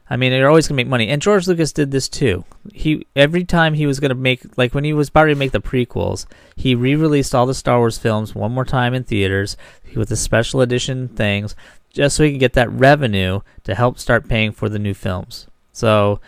I 0.07 0.17
mean, 0.17 0.31
they're 0.31 0.49
always 0.49 0.67
gonna 0.67 0.77
make 0.77 0.87
money, 0.87 1.07
and 1.09 1.21
George 1.21 1.47
Lucas 1.47 1.71
did 1.71 1.91
this 1.91 2.07
too. 2.07 2.45
He 2.73 3.07
every 3.15 3.43
time 3.43 3.73
he 3.73 3.87
was 3.87 3.99
gonna 3.99 4.15
make, 4.15 4.57
like 4.57 4.73
when 4.73 4.83
he 4.83 4.93
was 4.93 5.09
about 5.09 5.25
to 5.25 5.35
make 5.35 5.51
the 5.51 5.61
prequels, 5.61 6.25
he 6.55 6.75
re-released 6.75 7.33
all 7.33 7.45
the 7.45 7.53
Star 7.53 7.79
Wars 7.79 7.97
films 7.97 8.35
one 8.35 8.51
more 8.51 8.65
time 8.65 8.93
in 8.93 9.03
theaters 9.03 9.57
with 9.95 10.09
the 10.09 10.15
special 10.15 10.61
edition 10.61 11.07
things, 11.07 11.55
just 11.89 12.15
so 12.15 12.23
he 12.23 12.31
could 12.31 12.39
get 12.39 12.53
that 12.53 12.71
revenue 12.71 13.39
to 13.63 13.73
help 13.73 13.97
start 13.97 14.27
paying 14.27 14.51
for 14.51 14.69
the 14.69 14.79
new 14.79 14.93
films. 14.93 15.47
So 15.75 16.21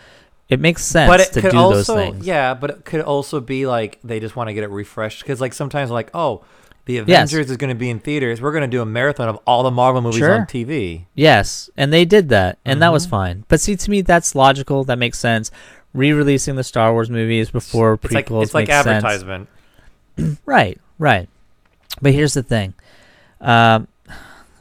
it 0.50 0.60
makes 0.60 0.84
sense 0.84 1.08
but 1.10 1.20
it 1.20 1.32
to 1.32 1.40
could 1.40 1.52
do 1.52 1.56
also, 1.58 1.74
those 1.76 1.86
things. 2.12 2.26
yeah, 2.26 2.52
but 2.54 2.70
it 2.70 2.84
could 2.84 3.00
also 3.00 3.40
be 3.40 3.66
like 3.66 3.98
they 4.04 4.20
just 4.20 4.36
want 4.36 4.48
to 4.48 4.54
get 4.54 4.62
it 4.62 4.68
refreshed 4.70 5.22
because 5.22 5.40
like 5.40 5.54
sometimes 5.54 5.90
like 5.90 6.10
oh, 6.14 6.44
the 6.84 6.94
Yes. 6.94 7.02
Avengers 7.32 7.50
is 7.50 7.56
going 7.56 7.68
to 7.70 7.74
be 7.74 7.88
in 7.90 7.98
theaters. 7.98 8.40
We're 8.40 8.52
going 8.52 8.62
to 8.62 8.68
do 8.68 8.80
a 8.82 8.86
marathon 8.86 9.28
of 9.28 9.38
all 9.46 9.62
the 9.62 9.70
Marvel 9.70 10.00
movies 10.02 10.18
Sure. 10.18 10.34
on 10.40 10.46
TV. 10.46 11.04
Yes, 11.14 11.68
and 11.76 11.92
they 11.92 12.04
did 12.04 12.28
that, 12.30 12.58
and 12.64 12.80
that 12.82 12.92
was 12.92 13.06
Mhm. 13.06 13.10
fine. 13.10 13.44
But 13.48 13.60
see, 13.60 13.74
to 13.76 13.90
me, 13.90 14.00
that's 14.02 14.34
logical. 14.34 14.84
That 14.84 14.98
makes 14.98 15.18
sense. 15.18 15.50
Re-releasing 15.94 16.56
the 16.56 16.64
Star 16.64 16.92
Wars 16.92 17.08
movies 17.10 17.50
before 17.50 17.94
It's 18.02 18.12
like 18.12 18.26
prequels 18.26 18.42
it's 18.44 18.54
like 18.54 18.68
makes 18.68 18.84
sense. 18.84 19.04
advertisement. 19.04 19.48
Right, 20.46 20.78
right. 20.98 21.28
But 22.02 22.12
here's 22.12 22.34
the 22.34 22.42
thing. 22.42 22.74
Um, 23.40 23.86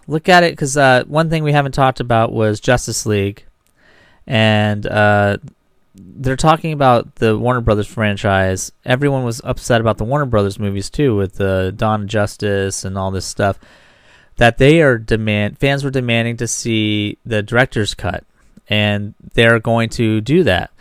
look 0.07 0.29
at 0.29 0.43
it 0.43 0.51
because 0.53 0.77
uh, 0.77 1.03
one 1.07 1.29
thing 1.29 1.43
we 1.43 1.51
haven't 1.51 1.71
talked 1.73 1.99
about 1.99 2.31
was 2.31 2.59
Justice 2.59 3.05
League, 3.05 3.43
and 4.27 4.85
uh, 4.85 5.37
they're 5.95 6.35
talking 6.35 6.73
about 6.73 7.15
the 7.15 7.37
Warner 7.37 7.61
Brothers 7.61 7.87
franchise. 7.87 8.71
Everyone 8.85 9.23
was 9.23 9.41
upset 9.43 9.81
about 9.81 9.97
the 9.97 10.03
Warner 10.03 10.25
Brothers 10.25 10.59
movies 10.59 10.89
too, 10.89 11.15
with 11.15 11.35
the 11.35 11.73
Dawn 11.75 12.01
of 12.01 12.07
Justice 12.07 12.83
and 12.85 12.97
all 12.97 13.09
this 13.09 13.25
stuff. 13.25 13.57
That 14.35 14.59
they 14.59 14.81
are 14.81 14.99
demand 14.99 15.57
fans 15.57 15.83
were 15.83 15.89
demanding 15.89 16.37
to 16.37 16.47
see 16.47 17.17
the 17.25 17.41
director's 17.41 17.95
cut, 17.95 18.23
and 18.69 19.15
they're 19.33 19.59
going 19.59 19.89
to 19.91 20.21
do 20.21 20.43
that. 20.43 20.71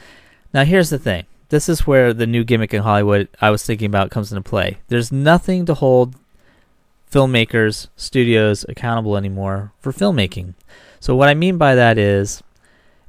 Now, 0.52 0.64
here's 0.64 0.90
the 0.90 0.98
thing. 0.98 1.24
This 1.48 1.68
is 1.68 1.86
where 1.86 2.12
the 2.12 2.26
new 2.26 2.44
gimmick 2.44 2.74
in 2.74 2.82
Hollywood 2.82 3.28
I 3.40 3.50
was 3.50 3.64
thinking 3.64 3.86
about 3.86 4.10
comes 4.10 4.32
into 4.32 4.42
play. 4.42 4.78
There's 4.88 5.12
nothing 5.12 5.64
to 5.66 5.74
hold 5.74 6.16
filmmakers, 7.10 7.88
studios 7.96 8.64
accountable 8.68 9.16
anymore 9.16 9.72
for 9.78 9.92
filmmaking. 9.92 10.54
So 10.98 11.14
what 11.14 11.28
I 11.28 11.34
mean 11.34 11.56
by 11.56 11.74
that 11.76 11.98
is 11.98 12.42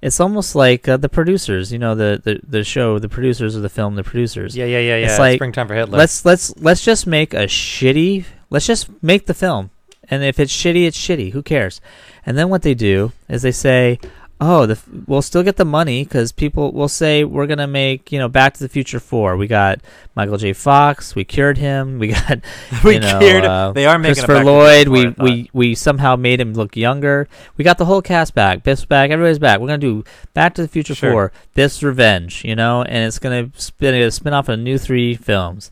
it's 0.01 0.19
almost 0.19 0.55
like 0.55 0.87
uh, 0.87 0.97
the 0.97 1.09
producers, 1.09 1.71
you 1.71 1.79
know, 1.79 1.95
the, 1.95 2.21
the 2.23 2.39
the 2.47 2.63
show, 2.63 2.99
the 2.99 3.09
producers 3.09 3.55
of 3.55 3.61
the 3.61 3.69
film, 3.69 3.95
the 3.95 4.03
producers. 4.03 4.55
Yeah, 4.55 4.65
yeah, 4.65 4.79
yeah, 4.79 4.97
yeah. 4.97 5.07
It's 5.07 5.19
like, 5.19 5.37
Springtime 5.37 5.67
for 5.67 5.75
Hitler. 5.75 5.97
Let's 5.97 6.23
let's 6.23 6.55
let's 6.57 6.83
just 6.83 7.07
make 7.07 7.33
a 7.33 7.47
shitty. 7.47 8.25
Let's 8.49 8.67
just 8.67 8.89
make 9.01 9.25
the 9.25 9.33
film, 9.33 9.71
and 10.09 10.23
if 10.23 10.39
it's 10.39 10.53
shitty, 10.53 10.85
it's 10.85 10.97
shitty. 10.97 11.31
Who 11.31 11.41
cares? 11.41 11.81
And 12.25 12.37
then 12.37 12.49
what 12.49 12.61
they 12.61 12.73
do 12.73 13.11
is 13.27 13.41
they 13.41 13.51
say, 13.51 13.99
"Oh, 14.39 14.65
the 14.67 14.73
f- 14.73 14.87
we'll 15.07 15.21
still 15.23 15.41
get 15.43 15.55
the 15.57 15.65
money 15.65 16.03
because 16.03 16.31
people 16.31 16.71
will 16.71 16.87
say 16.87 17.23
we're 17.23 17.47
gonna 17.47 17.65
make 17.67 18.11
you 18.11 18.19
know 18.19 18.27
Back 18.29 18.53
to 18.55 18.59
the 18.59 18.69
Future 18.69 18.99
four. 18.99 19.35
We 19.35 19.47
got 19.47 19.79
Michael 20.15 20.37
J. 20.37 20.53
Fox. 20.53 21.15
We 21.15 21.23
cured 21.23 21.57
him. 21.57 21.97
We 21.99 22.09
got 22.09 22.39
we 22.83 22.99
know, 22.99 23.19
cured. 23.19 23.45
uh, 23.45 23.71
they 23.73 23.85
are 23.85 23.97
making 23.97 24.23
a 24.23 24.27
Christopher 24.27 24.33
Back 24.35 24.41
to 24.43 24.45
the 24.45 24.51
Lloyd. 24.51 24.87
We 24.89 25.09
we 25.17 25.49
we 25.53 25.75
somehow 25.75 26.15
made 26.15 26.39
him 26.39 26.53
look 26.53 26.75
younger. 26.77 27.27
We 27.57 27.63
got 27.63 27.77
the 27.79 27.85
whole 27.85 28.01
cast 28.01 28.35
back. 28.35 28.63
Biff's 28.63 28.85
back. 28.85 29.09
Everybody's 29.09 29.39
back. 29.39 29.59
We're 29.59 29.67
gonna 29.67 29.79
do 29.79 30.03
Back 30.33 30.53
to 30.55 30.61
the 30.61 30.67
Future 30.67 30.93
Sure. 30.95 31.11
four. 31.11 31.31
Biff's 31.55 31.81
Revenge. 31.81 32.43
You 32.45 32.55
know, 32.55 32.83
and 32.83 33.05
it's 33.05 33.19
gonna 33.19 33.49
spin 33.55 33.95
a 33.95 34.11
spin 34.11 34.33
off 34.33 34.49
of 34.49 34.59
new 34.59 34.77
three 34.77 35.15
films. 35.15 35.71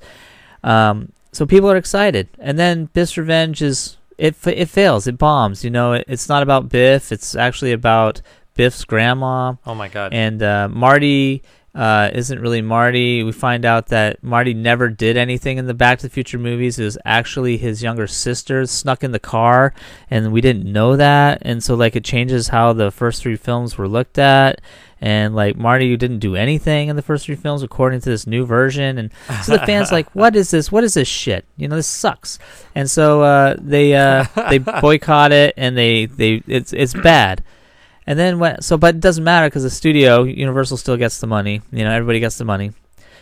Um, 0.63 1.11
so 1.31 1.45
people 1.45 1.69
are 1.69 1.77
excited, 1.77 2.29
and 2.39 2.57
then 2.57 2.85
Biff's 2.93 3.17
Revenge 3.17 3.61
is 3.61 3.97
it 4.17 4.35
it 4.47 4.69
fails. 4.69 5.05
It 5.07 5.17
bombs. 5.17 5.63
You 5.63 5.69
know, 5.69 5.93
it, 5.93 6.05
it's 6.07 6.29
not 6.29 6.41
about 6.41 6.69
Biff. 6.69 7.11
It's 7.11 7.35
actually 7.35 7.73
about 7.73 8.21
Biff's 8.55 8.83
grandma 8.85 9.53
Oh 9.65 9.75
my 9.75 9.87
god. 9.89 10.13
and 10.13 10.41
uh, 10.41 10.67
Marty 10.69 11.43
uh, 11.75 12.09
isn't 12.13 12.39
really 12.39 12.61
Marty. 12.61 13.21
We 13.21 13.33
find 13.33 13.65
out 13.65 13.87
that 13.87 14.23
Marty 14.23 14.53
never 14.53 14.87
did 14.87 15.17
anything 15.17 15.57
in 15.57 15.65
the 15.67 15.73
Back 15.73 15.99
to 15.99 16.07
the 16.07 16.09
Future 16.09 16.39
movies. 16.39 16.79
It 16.79 16.85
was 16.85 16.97
actually 17.03 17.57
his 17.57 17.83
younger 17.83 18.07
sister 18.07 18.65
snuck 18.65 19.03
in 19.03 19.11
the 19.11 19.19
car, 19.19 19.73
and 20.09 20.31
we 20.31 20.39
didn't 20.39 20.71
know 20.71 20.95
that. 20.95 21.39
And 21.41 21.61
so, 21.61 21.75
like, 21.75 21.97
it 21.97 22.05
changes 22.05 22.47
how 22.47 22.71
the 22.71 22.91
first 22.91 23.21
three 23.21 23.35
films 23.35 23.77
were 23.77 23.89
looked 23.89 24.17
at. 24.17 24.61
And 25.01 25.35
like 25.35 25.57
Marty 25.57 25.87
you 25.87 25.97
didn't 25.97 26.19
do 26.19 26.37
anything 26.37 26.87
in 26.87 26.95
the 26.95 27.01
first 27.01 27.25
three 27.25 27.35
films 27.35 27.61
according 27.61 27.99
to 27.99 28.09
this 28.09 28.25
new 28.25 28.45
version, 28.45 28.97
and 28.97 29.11
so 29.43 29.57
the 29.57 29.65
fans 29.65 29.91
like, 29.91 30.09
what 30.15 30.33
is 30.37 30.51
this? 30.51 30.71
What 30.71 30.85
is 30.85 30.93
this 30.93 31.09
shit? 31.09 31.45
You 31.57 31.67
know, 31.67 31.75
this 31.75 31.87
sucks. 31.87 32.39
And 32.73 32.89
so 32.89 33.21
uh, 33.21 33.57
they 33.59 33.93
uh, 33.95 34.23
they 34.49 34.57
boycott 34.81 35.33
it, 35.33 35.53
and 35.57 35.77
they 35.77 36.05
they 36.05 36.41
it's 36.47 36.71
it's 36.71 36.93
bad. 36.93 37.43
And 38.07 38.17
then 38.19 38.39
what? 38.39 38.63
So, 38.63 38.77
but 38.77 38.95
it 38.95 39.01
doesn't 39.01 39.23
matter 39.23 39.47
because 39.47 39.63
the 39.63 39.69
studio, 39.69 40.23
Universal, 40.23 40.77
still 40.77 40.97
gets 40.97 41.19
the 41.19 41.27
money. 41.27 41.61
You 41.71 41.83
know, 41.83 41.91
everybody 41.91 42.19
gets 42.19 42.37
the 42.37 42.45
money. 42.45 42.71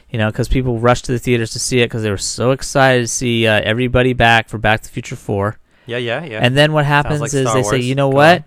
You 0.10 0.20
know, 0.20 0.30
because 0.30 0.48
people 0.48 0.78
rushed 0.80 1.06
to 1.06 1.12
the 1.12 1.20
theaters 1.20 1.52
to 1.54 1.60
see 1.60 1.80
it 1.80 1.86
because 1.86 2.04
they 2.04 2.12
were 2.12 2.18
so 2.18 2.52
excited 2.52 3.02
to 3.02 3.08
see 3.08 3.48
uh, 3.48 3.62
everybody 3.64 4.14
back 4.14 4.48
for 4.50 4.58
Back 4.60 4.82
to 4.82 4.88
the 4.88 4.94
Future 4.94 5.16
Four. 5.16 5.58
yeah, 5.88 5.98
yeah, 5.98 6.24
yeah. 6.24 6.40
And 6.42 6.56
then 6.56 6.72
what 6.74 6.86
happens 6.86 7.20
like 7.22 7.34
is 7.34 7.42
Star 7.50 7.56
they 7.56 7.64
say, 7.64 7.80
you 7.80 7.96
know 7.96 8.10
Go 8.12 8.18
what? 8.18 8.38
on. 8.40 8.44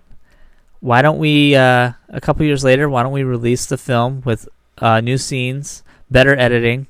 Why 0.79 1.01
don't 1.01 1.17
we? 1.17 1.55
Uh, 1.55 1.91
a 2.09 2.21
couple 2.21 2.45
years 2.45 2.63
later, 2.63 2.87
why 2.87 3.03
don't 3.03 3.11
we 3.11 3.23
release 3.23 3.65
the 3.65 3.77
film 3.77 4.21
with 4.23 4.47
uh, 4.77 5.01
new 5.01 5.17
scenes, 5.17 5.83
better 6.11 6.37
editing, 6.37 6.85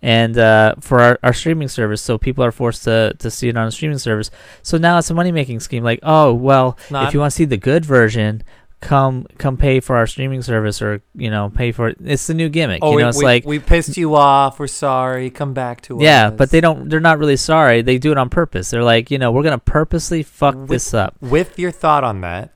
and 0.00 0.38
uh, 0.38 0.76
for 0.80 1.00
our, 1.00 1.18
our 1.24 1.32
streaming 1.32 1.68
service, 1.68 2.00
so 2.00 2.16
people 2.18 2.44
are 2.44 2.52
forced 2.52 2.84
to 2.84 3.14
to 3.18 3.30
see 3.30 3.48
it 3.48 3.56
on 3.56 3.66
a 3.66 3.70
streaming 3.72 3.98
service. 3.98 4.30
So 4.62 4.78
now 4.78 4.98
it's 4.98 5.10
a 5.10 5.14
money 5.14 5.32
making 5.32 5.58
scheme. 5.60 5.82
Like, 5.82 5.98
oh 6.04 6.32
well, 6.32 6.78
Not- 6.90 7.08
if 7.08 7.14
you 7.14 7.20
want 7.20 7.32
to 7.32 7.36
see 7.36 7.44
the 7.44 7.56
good 7.56 7.84
version, 7.84 8.44
come 8.82 9.26
come 9.38 9.56
pay 9.56 9.80
for 9.80 9.96
our 9.96 10.06
streaming 10.06 10.42
service, 10.42 10.82
or 10.82 11.00
you 11.14 11.30
know, 11.30 11.48
pay 11.54 11.72
for 11.72 11.88
it. 11.88 11.96
It's 12.04 12.26
the 12.26 12.34
new 12.34 12.50
gimmick. 12.50 12.80
oh, 12.82 12.90
you 12.90 12.96
we, 12.96 13.04
it's 13.04 13.16
we, 13.18 13.24
like 13.24 13.46
we 13.46 13.58
pissed 13.58 13.96
you 13.96 14.14
off. 14.16 14.58
We're 14.58 14.66
sorry. 14.66 15.30
Come 15.30 15.54
back 15.54 15.80
to 15.82 15.96
us. 15.96 16.02
yeah, 16.02 16.28
but 16.28 16.50
they 16.50 16.60
don't. 16.60 16.90
They're 16.90 17.00
not 17.00 17.18
really 17.18 17.36
sorry. 17.38 17.80
They 17.80 17.96
do 17.96 18.12
it 18.12 18.18
on 18.18 18.28
purpose. 18.28 18.68
They're 18.70 18.82
like, 18.84 19.10
you 19.10 19.16
know, 19.18 19.32
we're 19.32 19.44
gonna 19.44 19.56
purposely 19.58 20.22
fuck 20.22 20.54
With- 20.56 20.68
this 20.68 20.92
up. 20.92 21.16
With 21.22 21.58
your 21.58 21.70
thought 21.70 22.04
on 22.04 22.20
that, 22.20 22.50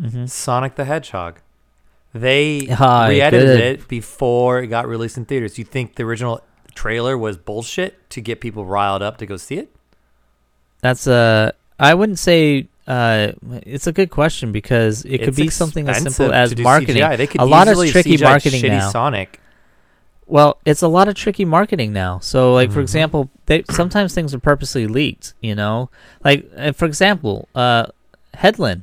hmm 0.00 0.26
Sonic 0.26 0.76
the 0.76 0.84
Hedgehog. 0.84 1.40
They 2.14 2.68
Ah, 2.70 3.06
re-edited 3.08 3.46
good. 3.48 3.60
it 3.82 3.88
before 3.88 4.60
it 4.60 4.68
got 4.68 4.86
released 4.88 5.18
in 5.18 5.26
theaters. 5.26 5.58
You 5.58 5.64
think 5.64 5.96
the 5.96 6.04
original 6.04 6.40
trailer 6.74 7.18
was 7.18 7.36
bullshit 7.36 8.08
to 8.10 8.20
get 8.22 8.40
people 8.40 8.64
riled 8.64 9.02
up 9.02 9.18
to 9.18 9.26
go 9.26 9.36
see 9.36 9.56
it? 9.58 9.70
That's 10.80 11.06
a. 11.06 11.52
I 11.78 11.94
wouldn't 11.94 12.18
say. 12.18 12.68
Uh, 12.86 13.32
it's 13.64 13.86
a 13.86 13.92
good 13.92 14.10
question 14.10 14.52
because 14.52 15.04
it 15.04 15.18
could 15.18 15.28
It's 15.28 15.36
be 15.36 15.48
something 15.50 15.88
as 15.88 16.02
simple 16.02 16.32
as 16.32 16.56
marketing. 16.56 16.96
CGI. 17.02 17.16
They 17.16 17.26
could 17.26 17.40
A 17.40 17.44
lot 17.44 17.66
of 17.68 17.76
tricky 17.90 18.16
CGI 18.16 18.22
marketing 18.22 18.62
now. 18.68 18.90
Sonic. 18.90 19.40
Well, 20.28 20.58
it's 20.64 20.82
a 20.82 20.88
lot 20.88 21.06
of 21.08 21.14
tricky 21.14 21.44
marketing 21.44 21.92
now. 21.92 22.18
So, 22.20 22.52
like 22.54 22.70
for 22.72 22.78
Mhm. 22.80 22.82
example, 22.82 23.30
they 23.46 23.64
sometimes 23.70 24.12
things 24.14 24.34
are 24.34 24.38
purposely 24.40 24.86
leaked. 24.86 25.34
You 25.40 25.54
know, 25.54 25.88
like 26.24 26.50
uh, 26.56 26.72
for 26.72 26.84
example, 26.84 27.48
uh, 27.54 27.86
Headland, 28.34 28.82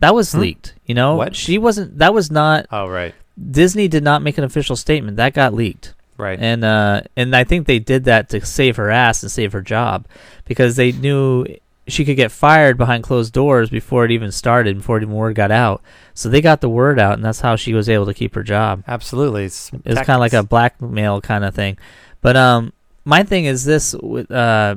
that 0.00 0.14
was 0.14 0.32
Hmm? 0.32 0.40
leaked. 0.40 0.74
You 0.86 0.94
know, 0.94 1.14
What? 1.16 1.36
she 1.36 1.56
wasn't. 1.58 1.98
That 1.98 2.12
was 2.14 2.30
not. 2.32 2.66
Oh 2.72 2.88
right, 2.88 3.14
Disney 3.50 3.86
did 3.88 4.02
not 4.02 4.22
make 4.22 4.38
an 4.38 4.44
official 4.44 4.74
statement. 4.76 5.16
That 5.18 5.34
got 5.34 5.54
leaked. 5.54 5.94
right. 6.18 6.38
and 6.40 6.64
uh, 6.64 7.02
and 7.16 7.36
I 7.36 7.44
think 7.44 7.66
they 7.66 7.78
did 7.78 8.04
that 8.04 8.28
to 8.30 8.44
save 8.44 8.76
her 8.76 8.90
ass 8.90 9.22
and 9.22 9.30
save 9.30 9.52
her 9.52 9.60
job 9.62 10.06
because 10.46 10.74
they 10.76 10.90
knew 10.90 11.44
she 11.88 12.04
could 12.04 12.16
get 12.16 12.32
fired 12.32 12.76
behind 12.76 13.04
closed 13.04 13.32
doors 13.32 13.70
before 13.70 14.04
it 14.04 14.10
even 14.10 14.32
started, 14.32 14.76
before 14.78 14.98
even 14.98 15.14
word 15.14 15.34
got 15.34 15.50
out. 15.50 15.82
So 16.14 16.28
they 16.28 16.40
got 16.40 16.60
the 16.60 16.68
word 16.68 16.98
out, 16.98 17.14
and 17.14 17.24
that's 17.24 17.40
how 17.40 17.56
she 17.56 17.74
was 17.74 17.88
able 17.88 18.06
to 18.06 18.14
keep 18.14 18.34
her 18.34 18.42
job. 18.42 18.82
Absolutely. 18.88 19.44
It's 19.44 19.70
It 19.72 19.86
was 19.86 19.98
kind 19.98 20.10
of 20.10 20.20
like 20.20 20.32
a 20.32 20.42
blackmail 20.42 21.20
kind 21.20 21.44
of 21.44 21.54
thing. 21.54 21.78
But 22.22 22.36
um, 22.36 22.72
my 23.04 23.22
thing 23.22 23.44
is 23.44 23.64
this 23.64 23.94
with 23.94 24.30
uh. 24.30 24.76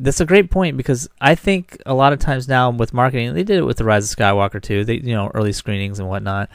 That's 0.00 0.20
a 0.20 0.24
great 0.24 0.48
point 0.48 0.76
because 0.76 1.08
I 1.20 1.34
think 1.34 1.82
a 1.84 1.92
lot 1.92 2.12
of 2.12 2.20
times 2.20 2.46
now 2.46 2.70
with 2.70 2.94
marketing, 2.94 3.34
they 3.34 3.42
did 3.42 3.58
it 3.58 3.64
with 3.64 3.78
the 3.78 3.84
Rise 3.84 4.08
of 4.08 4.16
Skywalker 4.16 4.62
too. 4.62 4.84
They, 4.84 4.94
you 4.94 5.12
know, 5.12 5.28
early 5.34 5.52
screenings 5.52 5.98
and 5.98 6.08
whatnot. 6.08 6.50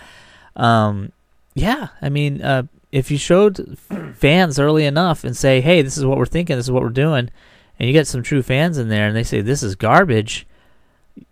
Um, 0.56 1.12
yeah, 1.54 1.90
I 2.02 2.08
mean, 2.08 2.42
uh, 2.42 2.64
if 2.94 3.12
you 3.12 3.18
showed 3.18 3.78
fans 4.16 4.60
early 4.60 4.86
enough 4.86 5.26
and 5.26 5.36
say, 5.36 5.60
"Hey, 5.60 5.82
this 5.82 5.98
is 5.98 6.06
what 6.06 6.18
we're 6.18 6.26
thinking. 6.26 6.56
This 6.56 6.68
is 6.68 6.72
what 6.72 6.84
we're 6.84 6.90
doing," 6.90 7.32
and 7.84 7.88
you 7.90 7.94
get 7.94 8.08
some 8.08 8.24
true 8.24 8.42
fans 8.42 8.78
in 8.78 8.88
there 8.88 9.08
and 9.08 9.16
they 9.16 9.24
say, 9.24 9.42
"This 9.42 9.62
is 9.62 9.76
garbage," 9.76 10.48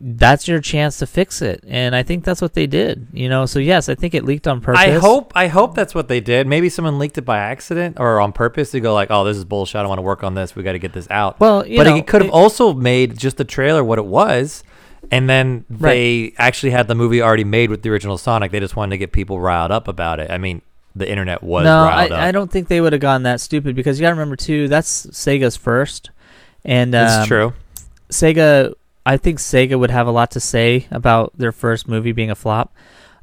that's 0.01 0.48
your 0.50 0.60
chance 0.60 1.00
to 1.00 1.08
fix 1.08 1.41
it. 1.41 1.63
And 1.65 1.96
I 1.96 2.03
think 2.03 2.25
that's 2.25 2.41
what 2.41 2.53
they 2.53 2.67
did. 2.67 3.08
You 3.13 3.29
know, 3.29 3.46
so 3.46 3.58
yes, 3.60 3.88
I 3.88 3.96
think 3.96 4.13
it 4.13 4.25
leaked 4.25 4.48
on 4.48 4.60
purpose. 4.60 4.81
I 4.81 4.91
hope 4.91 5.31
I 5.34 5.48
hope 5.48 5.75
that's 5.75 5.96
what 5.96 6.10
they 6.10 6.20
did. 6.20 6.48
Maybe 6.48 6.67
someone 6.67 7.00
leaked 7.00 7.17
it 7.17 7.22
by 7.22 7.38
accident 7.38 7.98
or 8.00 8.20
on 8.20 8.34
purpose 8.34 8.72
to 8.72 8.81
go 8.81 8.93
like, 8.93 9.08
"Oh, 9.10 9.24
this 9.24 9.38
is 9.38 9.46
bullshit. 9.46 9.77
I 9.77 9.81
don't 9.84 9.89
want 9.89 10.00
to 10.00 10.03
work 10.03 10.24
on 10.24 10.36
this. 10.36 10.55
We 10.55 10.63
got 10.63 10.74
to 10.74 10.79
get 10.79 10.91
this 10.93 11.08
out." 11.10 11.39
Well, 11.39 11.62
but 11.62 11.84
know, 11.88 11.96
it 11.96 12.05
could 12.05 12.22
have 12.22 12.29
it- 12.29 12.34
also 12.34 12.74
made 12.74 13.17
just 13.17 13.38
the 13.38 13.46
trailer 13.46 13.81
what 13.84 13.98
it 13.98 14.05
was, 14.05 14.63
and 15.10 15.29
then 15.29 15.63
Right. 15.70 15.93
they 15.93 16.34
actually 16.38 16.72
had 16.72 16.88
the 16.88 16.96
movie 16.96 17.22
already 17.22 17.46
made 17.46 17.70
with 17.70 17.81
the 17.81 17.89
original 17.89 18.17
Sonic. 18.17 18.51
They 18.51 18.60
just 18.60 18.75
wanted 18.75 18.91
to 18.91 18.98
get 18.98 19.12
people 19.13 19.39
riled 19.39 19.72
up 19.72 19.88
about 19.88 20.20
it. 20.20 20.29
I 20.29 20.38
mean, 20.38 20.62
the 20.96 21.10
internet 21.10 21.41
was 21.41 21.63
no, 21.63 21.86
riled 21.86 22.12
I, 22.12 22.15
up. 22.15 22.22
I 22.22 22.31
don't 22.34 22.51
think 22.51 22.67
they 22.67 22.81
would 22.81 22.91
have 22.93 23.01
gone 23.01 23.24
that 23.24 23.39
stupid 23.39 23.75
because 23.75 23.98
you 23.98 24.03
got 24.03 24.10
to 24.10 24.13
remember 24.15 24.36
too. 24.36 24.67
That's 24.67 25.08
Sega's 25.08 25.55
first, 25.55 26.12
and 26.65 26.94
um, 26.96 27.06
It's 27.20 27.27
true. 27.27 27.53
Sega, 28.10 28.74
I 29.06 29.18
think 29.18 29.39
Sega 29.39 29.80
would 29.80 29.91
have 29.91 30.08
a 30.08 30.12
lot 30.12 30.32
to 30.32 30.39
say 30.39 30.88
about 30.91 31.32
their 31.38 31.51
first 31.51 31.88
movie 31.88 32.12
being 32.12 32.30
a 32.30 32.36
flop, 32.36 32.74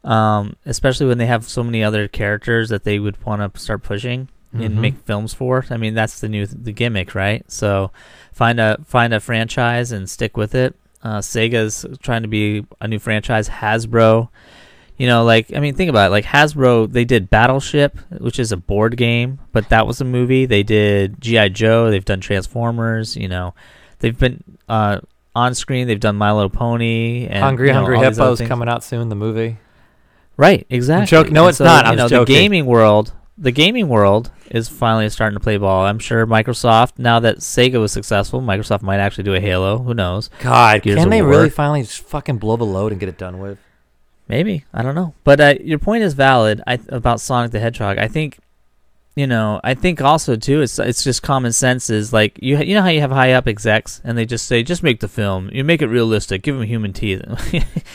um, 0.05 0.57
especially 0.67 1.07
when 1.07 1.19
they 1.19 1.27
have 1.27 1.45
so 1.45 1.63
many 1.63 1.85
other 1.85 2.09
characters 2.09 2.69
that 2.71 2.85
they 2.85 2.99
would 2.99 3.23
want 3.25 3.55
to 3.55 3.61
start 3.61 3.83
pushing 3.83 4.29
and 4.55 4.81
make 4.81 4.97
films 5.05 5.35
for. 5.35 5.67
I 5.69 5.77
mean, 5.77 5.93
that's 5.95 6.21
the 6.21 6.29
new 6.29 6.47
the 6.47 6.73
gimmick, 6.73 7.15
right? 7.15 7.45
So 7.53 7.91
find 8.33 8.59
a 8.59 8.79
find 8.87 9.13
a 9.13 9.21
franchise 9.21 9.93
and 9.93 10.09
stick 10.09 10.37
with 10.39 10.55
it. 10.55 10.75
Uh, 11.03 11.19
Sega's 11.19 11.85
trying 12.03 12.23
to 12.23 12.29
be 12.29 12.65
a 12.81 12.89
new 12.89 12.99
franchise. 12.99 13.49
Hasbro, 13.51 14.31
you 14.99 15.07
know, 15.07 15.25
like 15.25 15.55
I 15.55 15.61
mean, 15.61 15.75
think 15.75 15.89
about 15.89 16.09
it. 16.09 16.11
Like 16.11 16.25
Hasbro, 16.25 16.93
they 16.93 17.05
did 17.05 17.31
Battleship, 17.31 17.99
which 18.19 18.41
is 18.41 18.51
a 18.51 18.57
board 18.57 18.97
game, 18.97 19.39
but 19.53 19.69
that 19.69 19.87
was 19.87 20.01
a 20.01 20.05
movie. 20.05 20.45
They 20.45 20.65
did 20.65 21.21
GI 21.21 21.51
Joe. 21.51 21.91
They've 21.91 22.05
done 22.05 22.21
Transformers. 22.21 23.17
You 23.17 23.29
know, 23.29 23.55
they've 24.01 24.19
been 24.19 24.43
uh, 24.69 24.99
on 25.37 25.55
screen. 25.55 25.87
They've 25.87 26.01
done 26.01 26.17
My 26.17 26.33
Little 26.33 26.51
Pony 26.51 27.29
and 27.29 27.45
Hungry 27.45 27.69
you 27.69 27.75
know, 27.75 27.79
Hungry 27.81 27.97
all 27.97 28.03
these 28.03 28.19
other 28.19 28.31
Hippos 28.33 28.49
coming 28.49 28.69
out 28.69 28.83
soon. 28.83 29.09
The 29.09 29.15
movie. 29.15 29.59
Right, 30.37 30.67
exactly. 30.69 31.07
joking. 31.07 31.33
No, 31.33 31.47
it's 31.47 31.61
not. 31.61 31.85
I'm 31.87 31.93
you 31.93 31.97
know, 31.99 32.09
just 32.09 32.27
the 32.27 32.33
gaming 32.33 32.67
world, 32.67 33.13
the 33.37 33.53
gaming 33.53 33.89
world 33.89 34.31
is 34.51 34.69
finally 34.69 35.09
starting 35.11 35.37
to 35.37 35.43
play 35.43 35.59
ball. 35.59 35.85
I'm 35.85 35.99
sure 36.01 36.27
Microsoft, 36.27 36.99
now 36.99 37.21
that 37.21 37.39
Sega 37.39 37.81
was 37.81 37.93
successful, 37.93 38.41
Microsoft 38.41 38.83
might 38.83 38.99
actually 38.99 39.25
do 39.25 39.35
a 39.35 39.41
Halo. 39.41 39.79
Who 39.79 39.95
knows? 39.95 40.31
God, 40.41 40.83
Gears 40.83 40.99
can 40.99 41.11
they 41.11 41.23
War. 41.23 41.31
really 41.31 41.51
finally 41.51 41.83
just 41.83 42.01
fucking 42.01 42.39
blow 42.39 42.57
the 42.57 42.65
load 42.65 42.93
and 42.93 43.01
get 43.01 43.09
it 43.09 43.19
done 43.19 43.39
with? 43.39 43.59
Maybe 44.29 44.65
I 44.75 44.83
don't 44.83 44.95
know. 44.95 45.15
But 45.25 45.41
uh, 45.41 45.55
your 45.61 45.79
point 45.79 46.05
is 46.05 46.15
valid 46.15 46.63
I, 46.67 46.79
about 46.89 47.21
Sonic 47.21 47.51
the 47.51 47.61
Hedgehog. 47.61 47.99
I 47.99 48.09
think, 48.09 48.39
you 49.17 49.27
know, 49.27 49.61
I 49.65 49.75
think 49.75 50.03
also 50.03 50.37
too, 50.37 50.61
it's 50.61 50.79
it's 50.79 51.03
just 51.03 51.23
common 51.23 51.53
sense. 51.53 51.89
Is 51.89 52.13
like 52.13 52.39
you 52.43 52.59
you 52.59 52.75
know 52.75 52.83
how 52.83 52.89
you 52.89 53.01
have 53.01 53.11
high 53.11 53.33
up 53.33 53.49
execs 53.49 54.01
and 54.05 54.19
they 54.19 54.27
just 54.27 54.47
say 54.47 54.63
just 54.63 54.83
make 54.83 55.01
the 55.01 55.09
film, 55.09 55.49
you 55.53 55.65
make 55.65 55.81
it 55.81 55.87
realistic, 55.89 56.43
give 56.43 56.57
them 56.57 56.67
human 56.67 56.93
teeth. 56.93 57.23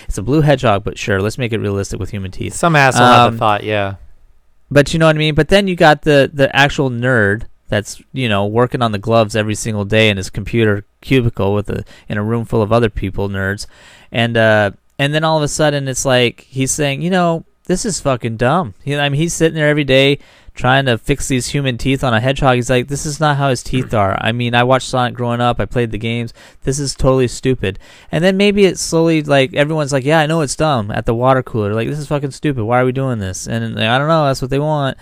it's 0.07 0.17
a 0.17 0.23
blue 0.23 0.41
hedgehog, 0.41 0.83
but 0.83 0.97
sure, 0.97 1.21
let's 1.21 1.37
make 1.37 1.53
it 1.53 1.59
realistic 1.59 1.99
with 1.99 2.09
human 2.09 2.31
teeth. 2.31 2.53
Some 2.53 2.75
asshole 2.75 3.05
had 3.05 3.27
Um, 3.27 3.33
the 3.33 3.39
thought, 3.39 3.63
yeah. 3.63 3.95
But 4.71 4.91
you 4.91 4.99
know 4.99 5.05
what 5.05 5.15
I 5.15 5.19
mean. 5.19 5.35
But 5.35 5.49
then 5.49 5.67
you 5.67 5.75
got 5.75 6.01
the 6.01 6.31
the 6.33 6.53
actual 6.55 6.89
nerd 6.89 7.43
that's 7.69 8.01
you 8.11 8.27
know 8.27 8.45
working 8.47 8.81
on 8.81 8.91
the 8.91 8.97
gloves 8.97 9.35
every 9.35 9.55
single 9.55 9.85
day 9.85 10.09
in 10.09 10.17
his 10.17 10.31
computer 10.31 10.83
cubicle 11.01 11.53
with 11.53 11.69
a 11.69 11.83
in 12.09 12.17
a 12.17 12.23
room 12.23 12.43
full 12.43 12.63
of 12.63 12.73
other 12.73 12.89
people 12.89 13.29
nerds, 13.29 13.67
and 14.11 14.35
uh 14.35 14.71
and 14.99 15.13
then 15.13 15.23
all 15.23 15.37
of 15.37 15.43
a 15.43 15.47
sudden 15.47 15.87
it's 15.87 16.05
like 16.05 16.41
he's 16.41 16.71
saying 16.71 17.01
you 17.01 17.09
know 17.09 17.45
this 17.65 17.85
is 17.85 17.99
fucking 18.01 18.37
dumb. 18.37 18.73
You 18.83 18.97
know, 18.97 19.03
I 19.03 19.09
mean 19.09 19.21
he's 19.21 19.33
sitting 19.33 19.55
there 19.55 19.69
every 19.69 19.85
day 19.85 20.19
trying 20.53 20.85
to 20.85 20.97
fix 20.97 21.27
these 21.27 21.47
human 21.47 21.77
teeth 21.77 22.03
on 22.03 22.13
a 22.13 22.19
hedgehog. 22.19 22.55
He's 22.55 22.69
like 22.69 22.87
this 22.87 23.05
is 23.05 23.19
not 23.19 23.37
how 23.37 23.49
his 23.49 23.63
teeth 23.63 23.91
mm. 23.91 23.97
are. 23.97 24.17
I 24.21 24.31
mean 24.31 24.53
I 24.53 24.63
watched 24.63 24.89
Sonic 24.89 25.15
growing 25.15 25.41
up. 25.41 25.59
I 25.59 25.65
played 25.65 25.91
the 25.91 25.97
games. 25.97 26.33
This 26.63 26.77
is 26.77 26.93
totally 26.93 27.27
stupid. 27.27 27.79
And 28.11 28.23
then 28.23 28.37
maybe 28.37 28.65
it's 28.65 28.81
slowly 28.81 29.23
like 29.23 29.53
everyone's 29.53 29.93
like, 29.93 30.03
yeah, 30.03 30.19
I 30.19 30.25
know 30.25 30.41
it's 30.41 30.55
dumb 30.55 30.91
at 30.91 31.05
the 31.05 31.15
water 31.15 31.41
cooler. 31.41 31.73
Like 31.73 31.87
this 31.87 31.99
is 31.99 32.07
fucking 32.07 32.31
stupid. 32.31 32.65
Why 32.65 32.81
are 32.81 32.85
we 32.85 32.91
doing 32.91 33.19
this? 33.19 33.47
And 33.47 33.75
like, 33.75 33.85
I 33.85 33.97
don't 33.97 34.09
know. 34.09 34.25
That's 34.25 34.41
what 34.41 34.51
they 34.51 34.59
want. 34.59 34.97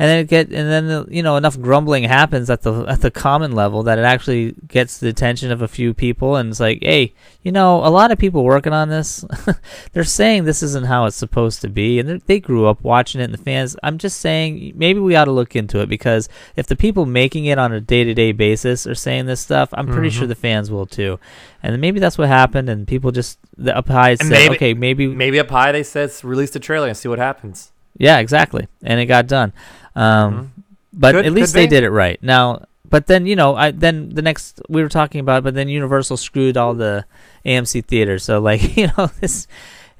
And 0.00 0.08
then 0.08 0.18
it 0.20 0.28
get 0.28 0.52
and 0.52 0.70
then 0.70 1.06
you 1.10 1.24
know 1.24 1.36
enough 1.36 1.60
grumbling 1.60 2.04
happens 2.04 2.48
at 2.50 2.62
the 2.62 2.84
at 2.84 3.00
the 3.00 3.10
common 3.10 3.50
level 3.52 3.82
that 3.82 3.98
it 3.98 4.04
actually 4.04 4.54
gets 4.68 4.98
the 4.98 5.08
attention 5.08 5.50
of 5.50 5.60
a 5.60 5.66
few 5.66 5.92
people 5.92 6.36
and 6.36 6.50
it's 6.50 6.60
like, 6.60 6.78
hey, 6.82 7.14
you 7.42 7.50
know, 7.50 7.78
a 7.84 7.90
lot 7.90 8.12
of 8.12 8.18
people 8.18 8.44
working 8.44 8.72
on 8.72 8.88
this, 8.90 9.24
they're 9.92 10.04
saying 10.04 10.44
this 10.44 10.62
isn't 10.62 10.86
how 10.86 11.06
it's 11.06 11.16
supposed 11.16 11.60
to 11.62 11.68
be, 11.68 11.98
and 11.98 12.20
they- 12.26 12.38
grew 12.38 12.66
up 12.66 12.80
watching 12.82 13.20
it. 13.20 13.24
And 13.24 13.34
the 13.34 13.38
fans, 13.38 13.76
I'm 13.82 13.98
just 13.98 14.20
saying, 14.20 14.74
maybe 14.76 15.00
we 15.00 15.16
ought 15.16 15.24
to 15.24 15.32
look 15.32 15.56
into 15.56 15.80
it 15.80 15.88
because 15.88 16.28
if 16.54 16.68
the 16.68 16.76
people 16.76 17.04
making 17.04 17.46
it 17.46 17.58
on 17.58 17.72
a 17.72 17.80
day 17.80 18.04
to 18.04 18.14
day 18.14 18.30
basis 18.30 18.86
are 18.86 18.94
saying 18.94 19.26
this 19.26 19.40
stuff, 19.40 19.68
I'm 19.72 19.88
pretty 19.88 20.10
Mhm. 20.10 20.12
sure 20.12 20.26
the 20.28 20.34
fans 20.36 20.70
will 20.70 20.86
too. 20.86 21.18
And 21.62 21.80
maybe 21.80 21.98
that's 21.98 22.16
what 22.16 22.28
happened, 22.28 22.68
and 22.68 22.86
people 22.86 23.10
just 23.10 23.38
the 23.56 23.76
up 23.76 23.88
high 23.88 24.14
said, 24.14 24.28
maybe- 24.30 24.54
okay, 24.54 24.74
maybe 24.74 25.08
Maybe 25.08 25.40
up 25.40 25.50
high 25.50 25.72
they 25.72 25.82
said 25.82 26.12
release 26.22 26.50
the 26.50 26.60
trailer 26.60 26.86
and 26.86 26.96
see 26.96 27.08
what 27.08 27.18
happens. 27.18 27.72
Yeah, 27.98 28.18
exactly, 28.18 28.68
and 28.82 28.98
it 29.00 29.06
got 29.06 29.26
done. 29.26 29.52
Um, 29.94 30.32
Mhm. 30.56 30.62
but 30.94 31.14
Could- 31.14 31.26
at 31.26 31.32
least 31.32 31.52
they 31.54 31.66
be. 31.66 31.70
did 31.70 31.84
it 31.84 31.90
right. 31.90 32.18
Now, 32.22 32.64
but 32.88 33.06
then 33.06 33.26
you 33.26 33.36
know, 33.36 33.54
I 33.56 33.70
then 33.72 34.08
the 34.10 34.22
next 34.22 34.60
we 34.68 34.82
were 34.82 34.88
talking 34.88 35.20
about, 35.20 35.44
but 35.44 35.54
then 35.54 35.68
Universal 35.68 36.16
screwed 36.16 36.56
all 36.56 36.74
the 36.74 37.04
AMC 37.44 37.84
theaters. 37.84 38.24
So 38.24 38.40
like 38.40 38.76
you 38.76 38.88
know, 38.96 39.10
this 39.20 39.46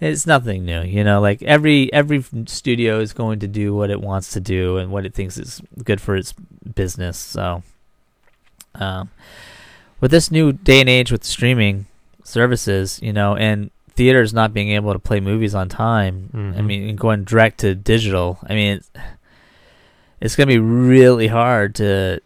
it's 0.00 0.26
nothing 0.26 0.64
new. 0.64 0.82
You 0.82 1.02
know, 1.04 1.20
like 1.20 1.42
every 1.42 1.92
every 1.92 2.24
studio 2.46 3.00
is 3.00 3.12
going 3.12 3.40
to 3.40 3.48
do 3.48 3.74
what 3.74 3.90
it 3.90 4.00
wants 4.00 4.30
to 4.32 4.40
do 4.40 4.76
and 4.78 4.90
what 4.92 5.04
it 5.04 5.12
thinks 5.14 5.36
is 5.36 5.60
good 5.84 6.00
for 6.00 6.14
its 6.16 6.32
business. 6.74 7.18
So, 7.18 7.62
um, 8.76 9.10
with 10.00 10.10
this 10.12 10.30
new 10.30 10.52
day 10.52 10.80
and 10.80 10.88
age 10.88 11.10
with 11.10 11.24
streaming 11.24 11.86
services, 12.22 13.00
you 13.02 13.12
know, 13.12 13.34
and 13.34 13.70
theaters 13.98 14.32
not 14.32 14.54
being 14.54 14.70
able 14.70 14.92
to 14.92 14.98
play 15.00 15.18
movies 15.20 15.54
on 15.54 15.68
time, 15.68 16.30
I 16.32 16.36
Mhm. 16.60 16.64
mean, 16.64 16.96
going 16.96 17.24
direct 17.24 17.58
to 17.60 17.74
digital. 17.74 18.38
I 18.48 18.54
mean, 18.54 18.76
it's, 18.78 18.90
it's 20.20 20.36
going 20.36 20.48
to 20.48 20.54
be 20.54 20.58
really 20.58 21.26
hard 21.26 21.74
to. 21.76 22.20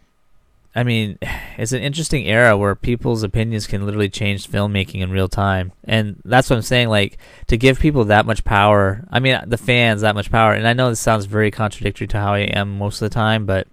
I 0.74 0.82
mean, 0.84 1.18
it's 1.58 1.72
an 1.72 1.82
interesting 1.82 2.26
era 2.26 2.56
where 2.56 2.74
people's 2.74 3.22
opinions 3.22 3.66
can 3.66 3.84
literally 3.84 4.08
change 4.08 4.48
filmmaking 4.50 5.00
in 5.00 5.10
real 5.10 5.28
time, 5.28 5.72
and 5.84 6.20
that's 6.24 6.48
what 6.50 6.56
I'm 6.56 6.62
saying. 6.62 6.88
Like 6.88 7.18
to 7.48 7.56
give 7.56 7.78
people 7.80 8.04
that 8.06 8.26
much 8.26 8.44
power. 8.44 9.04
I 9.10 9.18
mean, 9.20 9.38
the 9.46 9.58
fans 9.58 10.00
that 10.02 10.14
much 10.14 10.30
power, 10.30 10.52
and 10.52 10.66
I 10.66 10.72
know 10.74 10.88
this 10.90 11.00
sounds 11.00 11.24
very 11.26 11.50
contradictory 11.50 12.06
to 12.08 12.18
how 12.18 12.34
I 12.34 12.40
am 12.40 12.78
most 12.78 13.00
of 13.02 13.08
the 13.10 13.14
time, 13.14 13.44
but 13.46 13.66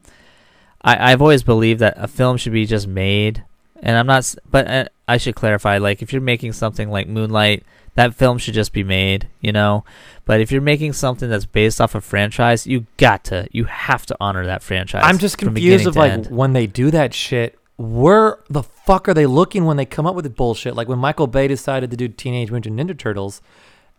I, 0.82 1.12
I've 1.12 1.22
always 1.22 1.44
believed 1.44 1.80
that 1.82 1.96
a 1.98 2.08
film 2.08 2.38
should 2.38 2.54
be 2.54 2.66
just 2.66 2.88
made, 2.88 3.44
and 3.84 3.98
I'm 3.98 4.08
not. 4.08 4.34
But 4.50 4.68
uh, 4.68 4.86
I 5.08 5.18
should 5.18 5.36
clarify. 5.36 5.78
Like, 5.80 6.02
if 6.02 6.12
you're 6.14 6.22
making 6.22 6.54
something 6.54 6.90
like 6.90 7.08
Moonlight, 7.08 7.64
that 8.00 8.16
film 8.16 8.38
should 8.38 8.54
just 8.54 8.72
be 8.72 8.84
made, 8.84 9.28
you 9.42 9.52
know. 9.52 9.84
But 10.24 10.40
if 10.40 10.52
you're 10.52 10.62
making 10.62 10.94
something 10.94 11.30
that's 11.30 11.46
based 11.46 11.82
off 11.82 11.96
a 11.96 12.02
franchise, 12.02 12.66
you 12.66 12.86
got 12.96 13.26
to, 13.26 13.48
you 13.52 13.66
have 13.66 14.06
to 14.06 14.16
honor 14.22 14.46
that 14.46 14.64
franchise. 14.64 15.04
I'm 15.06 15.18
just 15.18 15.38
confused 15.38 15.86
of 15.86 15.98
like 15.98 16.12
end. 16.14 16.28
when 16.28 16.54
they 16.54 16.66
do 16.66 16.92
that 16.92 17.14
shit. 17.14 17.60
Where 17.78 18.40
the 18.50 18.64
fuck 18.64 19.10
are 19.10 19.14
they 19.14 19.26
looking 19.26 19.66
when 19.66 19.76
they 19.76 19.86
come 19.86 20.06
up 20.06 20.16
with 20.16 20.24
the 20.24 20.30
bullshit? 20.30 20.76
Like 20.76 20.88
when 20.88 21.00
Michael 21.00 21.28
Bay 21.28 21.48
decided 21.48 21.92
to 21.92 21.98
do 21.98 22.08
Teenage 22.08 22.52
Mutant 22.52 22.80
Ninja 22.80 22.98
Turtles, 22.98 23.42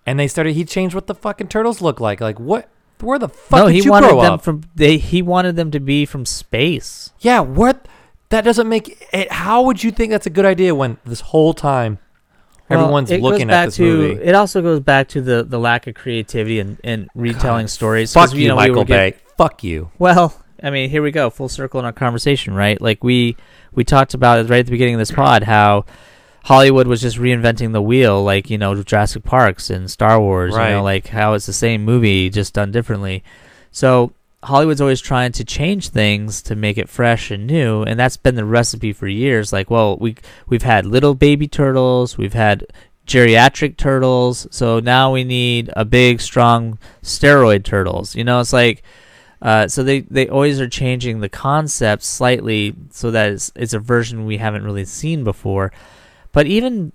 and 0.07 0.19
they 0.19 0.29
started, 0.29 0.55
he 0.55 0.65
changed 0.65 0.95
what 0.95 1.07
the 1.07 1.15
fucking 1.15 1.49
turtles 1.49 1.83
look 1.83 2.01
like. 2.01 2.21
Like 2.23 2.41
what? 2.41 2.71
Where 3.01 3.19
the 3.19 3.29
fuck 3.29 3.59
no, 3.59 3.67
did 3.67 3.77
he 3.77 3.83
you 3.83 3.91
wanted 3.91 4.09
grow 4.09 4.23
them 4.23 4.33
up? 4.35 4.43
from 4.43 4.63
they. 4.75 4.97
He 4.99 5.21
wanted 5.23 5.57
them 5.57 5.71
to 5.71 5.81
be 5.81 6.07
from 6.07 6.25
space. 6.25 7.13
yeah, 7.21 7.41
what? 7.41 7.87
That 8.31 8.45
doesn't 8.45 8.69
make 8.69 9.09
it. 9.13 9.33
How 9.33 9.63
would 9.63 9.83
you 9.83 9.91
think 9.91 10.11
that's 10.11 10.27
a 10.27 10.31
good 10.31 10.45
idea 10.45 10.75
when 10.75 10.99
this 11.05 11.21
whole 11.21 11.53
time 11.53 11.99
Well, 12.71 12.81
everyone's 12.81 13.11
looking 13.11 13.49
back 13.49 13.55
at 13.57 13.65
this 13.67 13.77
to, 13.77 13.83
movie? 13.83 14.23
It 14.23 14.35
also 14.35 14.63
goes 14.63 14.81
back 14.81 15.09
to 15.09 15.21
the, 15.21 15.43
the 15.43 15.59
lack 15.59 15.87
of 15.87 15.95
creativity 15.95 16.61
and, 16.61 16.79
and 16.85 17.09
retelling 17.15 17.67
stories. 17.67 18.13
Fuck 18.13 18.35
you, 18.35 18.49
know, 18.49 18.57
Michael 18.57 18.85
get- 18.85 19.15
Bay. 19.15 19.21
Fuck 19.37 19.65
you. 19.65 19.91
Well, 19.99 20.35
I 20.63 20.71
mean, 20.71 20.91
here 20.91 21.03
we 21.03 21.11
go, 21.11 21.31
full 21.31 21.49
circle 21.49 21.81
in 21.81 21.87
our 21.87 21.93
conversation, 21.93 22.55
right? 22.55 22.81
Like 22.81 23.03
we 23.03 23.37
we 23.73 23.85
talked 23.85 24.15
about 24.15 24.39
it 24.39 24.51
right 24.51 24.61
at 24.61 24.67
the 24.67 24.73
beginning 24.73 24.95
of 24.95 24.99
this 24.99 25.11
pod 25.11 25.43
how 25.45 25.87
Hollywood 26.45 26.87
was 26.87 27.01
just 27.01 27.17
reinventing 27.19 27.73
the 27.73 27.83
wheel, 27.83 28.23
like 28.23 28.51
you 28.51 28.59
know 28.59 28.81
Jurassic 28.83 29.25
Parks 29.25 29.71
and 29.71 29.91
Star 29.91 30.21
Wars. 30.21 30.55
You 30.55 30.61
know, 30.61 30.83
like 30.83 31.09
how 31.09 31.35
it's 31.35 31.47
the 31.47 31.53
same 31.53 31.85
movie 31.85 32.29
just 32.31 32.55
done 32.55 32.71
differently. 32.71 33.25
So 33.71 34.13
Hollywood's 34.42 34.81
always 34.81 35.00
trying 35.00 35.33
to 35.33 35.44
change 35.44 35.90
things 35.90 36.40
to 36.42 36.57
make 36.57 36.79
it 36.79 36.88
fresh 36.88 37.31
and 37.31 37.46
new, 37.46 37.83
and 37.83 37.98
that's 38.00 38.16
been 38.16 38.37
the 38.37 38.44
recipe 38.44 38.92
for 38.92 39.07
years. 39.07 39.53
Like, 39.53 39.70
well, 39.70 39.96
we 39.98 40.16
we've 40.48 40.62
had 40.62 40.87
little 40.87 41.14
baby 41.14 41.46
turtles, 41.46 42.16
we've 42.16 42.33
had 42.33 42.66
geriatric 43.07 43.76
turtles, 43.76 44.46
so 44.50 44.81
now 44.81 45.12
we 45.12 45.24
need 45.24 45.70
a 45.76 45.85
big, 45.85 46.20
strong 46.20 46.79
steroid 47.03 47.64
turtles. 47.64 48.14
You 48.14 48.24
know, 48.24 48.40
it's 48.40 48.53
like. 48.53 48.83
Uh, 49.42 49.66
so 49.66 49.83
they, 49.83 50.00
they 50.00 50.29
always 50.29 50.61
are 50.61 50.68
changing 50.68 51.20
the 51.20 51.29
concept 51.31 52.03
slightly 52.03 52.74
so 52.90 53.11
that 53.11 53.33
it's, 53.33 53.50
it's 53.57 53.72
a 53.72 53.79
version 53.79 54.26
we 54.26 54.37
haven't 54.37 54.64
really 54.64 54.85
seen 54.85 55.24
before. 55.24 55.72
But 56.33 56.46
even 56.46 56.92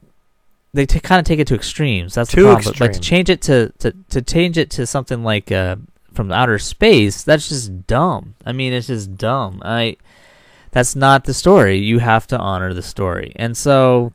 they 0.71 0.85
t- 0.85 0.99
kind 0.99 1.19
of 1.19 1.25
take 1.25 1.39
it 1.39 1.47
to 1.47 1.55
extremes. 1.55 2.13
That's 2.13 2.29
Too 2.29 2.43
the 2.43 2.53
problem. 2.53 2.75
But, 2.77 2.79
but 2.79 2.93
to 2.93 2.99
change 2.99 3.31
it 3.31 3.41
to, 3.43 3.73
to 3.79 3.95
to 4.09 4.21
change 4.21 4.59
it 4.59 4.69
to 4.71 4.85
something 4.85 5.23
like 5.23 5.51
uh, 5.51 5.77
from 6.15 6.31
outer 6.31 6.57
space, 6.59 7.23
that's 7.23 7.49
just 7.49 7.85
dumb. 7.87 8.35
I 8.45 8.51
mean, 8.53 8.73
it's 8.73 8.87
just 8.87 9.17
dumb. 9.17 9.61
I 9.65 9.97
that's 10.71 10.95
not 10.95 11.23
the 11.25 11.33
story. 11.33 11.77
You 11.77 11.99
have 11.99 12.27
to 12.27 12.37
honor 12.37 12.73
the 12.73 12.81
story. 12.81 13.31
And 13.35 13.55
so 13.55 14.11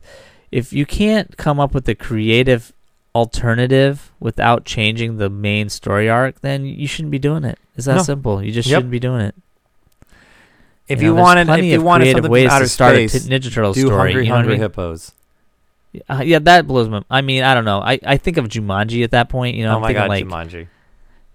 if 0.51 0.71
you 0.73 0.85
can't 0.85 1.35
come 1.37 1.59
up 1.59 1.73
with 1.73 1.87
a 1.89 1.95
creative 1.95 2.71
alternative 3.15 4.11
without 4.19 4.63
changing 4.65 5.17
the 5.17 5.29
main 5.29 5.69
story 5.69 6.09
arc, 6.09 6.41
then 6.41 6.65
you 6.65 6.87
shouldn't 6.87 7.11
be 7.11 7.19
doing 7.19 7.43
it. 7.43 7.57
It's 7.75 7.85
that 7.85 7.95
No. 7.97 8.03
simple. 8.03 8.43
You 8.43 8.51
just 8.51 8.69
Yep. 8.69 8.77
shouldn't 8.77 8.91
be 8.91 8.99
doing 8.99 9.21
it. 9.21 9.35
If 10.87 10.99
know, 10.99 11.07
you, 11.07 11.13
there's 11.15 11.23
wanted, 11.23 11.49
if 11.49 11.65
you 11.65 11.81
wanted 11.81 12.03
creative 12.03 12.17
something 12.23 12.31
ways 12.31 12.49
outer 12.49 12.65
to 12.65 12.69
start 12.69 12.95
space, 12.95 13.15
a 13.25 13.29
t- 13.29 13.35
Ninja 13.35 13.53
Turtle 13.53 13.73
do 13.73 13.81
story, 13.87 13.97
hungry, 13.97 14.23
you 14.23 14.29
know 14.29 14.33
I 14.35 14.37
hungry 14.37 14.53
mean? 14.55 14.61
hippos. 14.61 15.13
Uh, 16.09 16.21
yeah, 16.23 16.39
that 16.39 16.67
blows 16.67 16.89
my. 16.89 17.01
I 17.09 17.21
mean, 17.21 17.43
I 17.43 17.53
don't 17.53 17.65
know. 17.65 17.79
I, 17.81 17.99
I 18.05 18.17
think 18.17 18.37
of 18.37 18.47
Jumanji 18.47 19.03
at 19.03 19.11
that 19.11 19.29
point. 19.29 19.55
You 19.57 19.63
know, 19.65 19.73
oh 19.73 19.75
I'm 19.75 19.81
my 19.81 19.93
god, 19.93 20.09
like 20.09 20.25
Jumanji. 20.25 20.67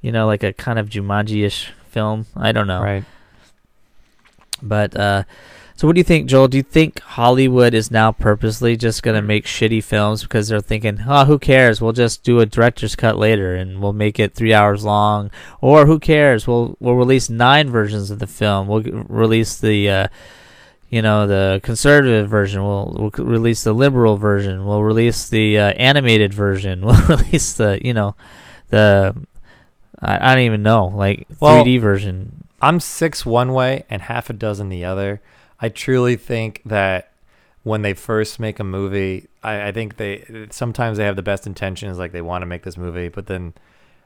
You 0.00 0.12
know, 0.12 0.26
like 0.26 0.42
a 0.42 0.52
kind 0.52 0.78
of 0.78 0.88
Jumanji-ish 0.88 1.72
film. 1.90 2.26
I 2.36 2.52
don't 2.52 2.66
know. 2.66 2.82
Right. 2.82 3.04
But 4.62 4.96
uh, 4.96 5.24
so 5.74 5.86
what 5.86 5.94
do 5.94 6.00
you 6.00 6.04
think, 6.04 6.28
Joel? 6.28 6.48
Do 6.48 6.56
you 6.56 6.62
think 6.62 7.00
Hollywood 7.00 7.74
is 7.74 7.90
now 7.90 8.10
purposely 8.10 8.76
just 8.76 9.02
gonna 9.02 9.20
make 9.20 9.44
shitty 9.44 9.84
films 9.84 10.22
because 10.22 10.48
they're 10.48 10.60
thinking, 10.60 11.00
oh, 11.06 11.26
who 11.26 11.38
cares? 11.38 11.80
We'll 11.80 11.92
just 11.92 12.22
do 12.22 12.40
a 12.40 12.46
director's 12.46 12.96
cut 12.96 13.18
later 13.18 13.54
and 13.54 13.80
we'll 13.80 13.92
make 13.92 14.18
it 14.18 14.34
three 14.34 14.54
hours 14.54 14.84
long, 14.84 15.30
or 15.60 15.86
who 15.86 15.98
cares? 15.98 16.46
We'll 16.46 16.76
we'll 16.80 16.94
release 16.94 17.28
nine 17.28 17.68
versions 17.68 18.10
of 18.10 18.18
the 18.18 18.26
film. 18.26 18.68
We'll 18.68 18.82
release 18.82 19.58
the 19.58 19.90
uh, 19.90 20.08
you 20.88 21.02
know, 21.02 21.26
the 21.26 21.60
conservative 21.62 22.28
version. 22.28 22.62
We'll, 22.64 22.96
we'll 22.98 23.26
release 23.26 23.64
the 23.64 23.72
liberal 23.72 24.16
version. 24.16 24.64
We'll 24.64 24.82
release 24.82 25.28
the 25.28 25.58
uh, 25.58 25.72
animated 25.72 26.32
version. 26.32 26.80
We'll 26.86 27.06
release 27.06 27.54
the, 27.54 27.80
you 27.84 27.92
know, 27.92 28.14
the 28.68 29.14
I, 30.00 30.32
I 30.32 30.34
don't 30.34 30.44
even 30.44 30.62
know, 30.62 30.86
like 30.86 31.26
Well- 31.40 31.64
3D 31.64 31.80
version. 31.80 32.44
I'm 32.62 32.80
six 32.80 33.26
one 33.26 33.52
way 33.52 33.84
and 33.90 34.00
half 34.02 34.30
a 34.30 34.32
dozen 34.32 34.70
the 34.70 34.84
other. 34.84 35.20
I 35.60 35.68
truly 35.68 36.16
think 36.16 36.62
that 36.64 37.12
when 37.64 37.82
they 37.82 37.92
first 37.94 38.40
make 38.40 38.58
a 38.58 38.64
movie, 38.64 39.28
I, 39.42 39.68
I 39.68 39.72
think 39.72 39.96
they 39.98 40.46
sometimes 40.50 40.96
they 40.98 41.04
have 41.04 41.16
the 41.16 41.22
best 41.22 41.46
intentions, 41.46 41.98
like 41.98 42.12
they 42.12 42.22
want 42.22 42.42
to 42.42 42.46
make 42.46 42.62
this 42.62 42.76
movie, 42.78 43.08
but 43.08 43.26
then 43.26 43.52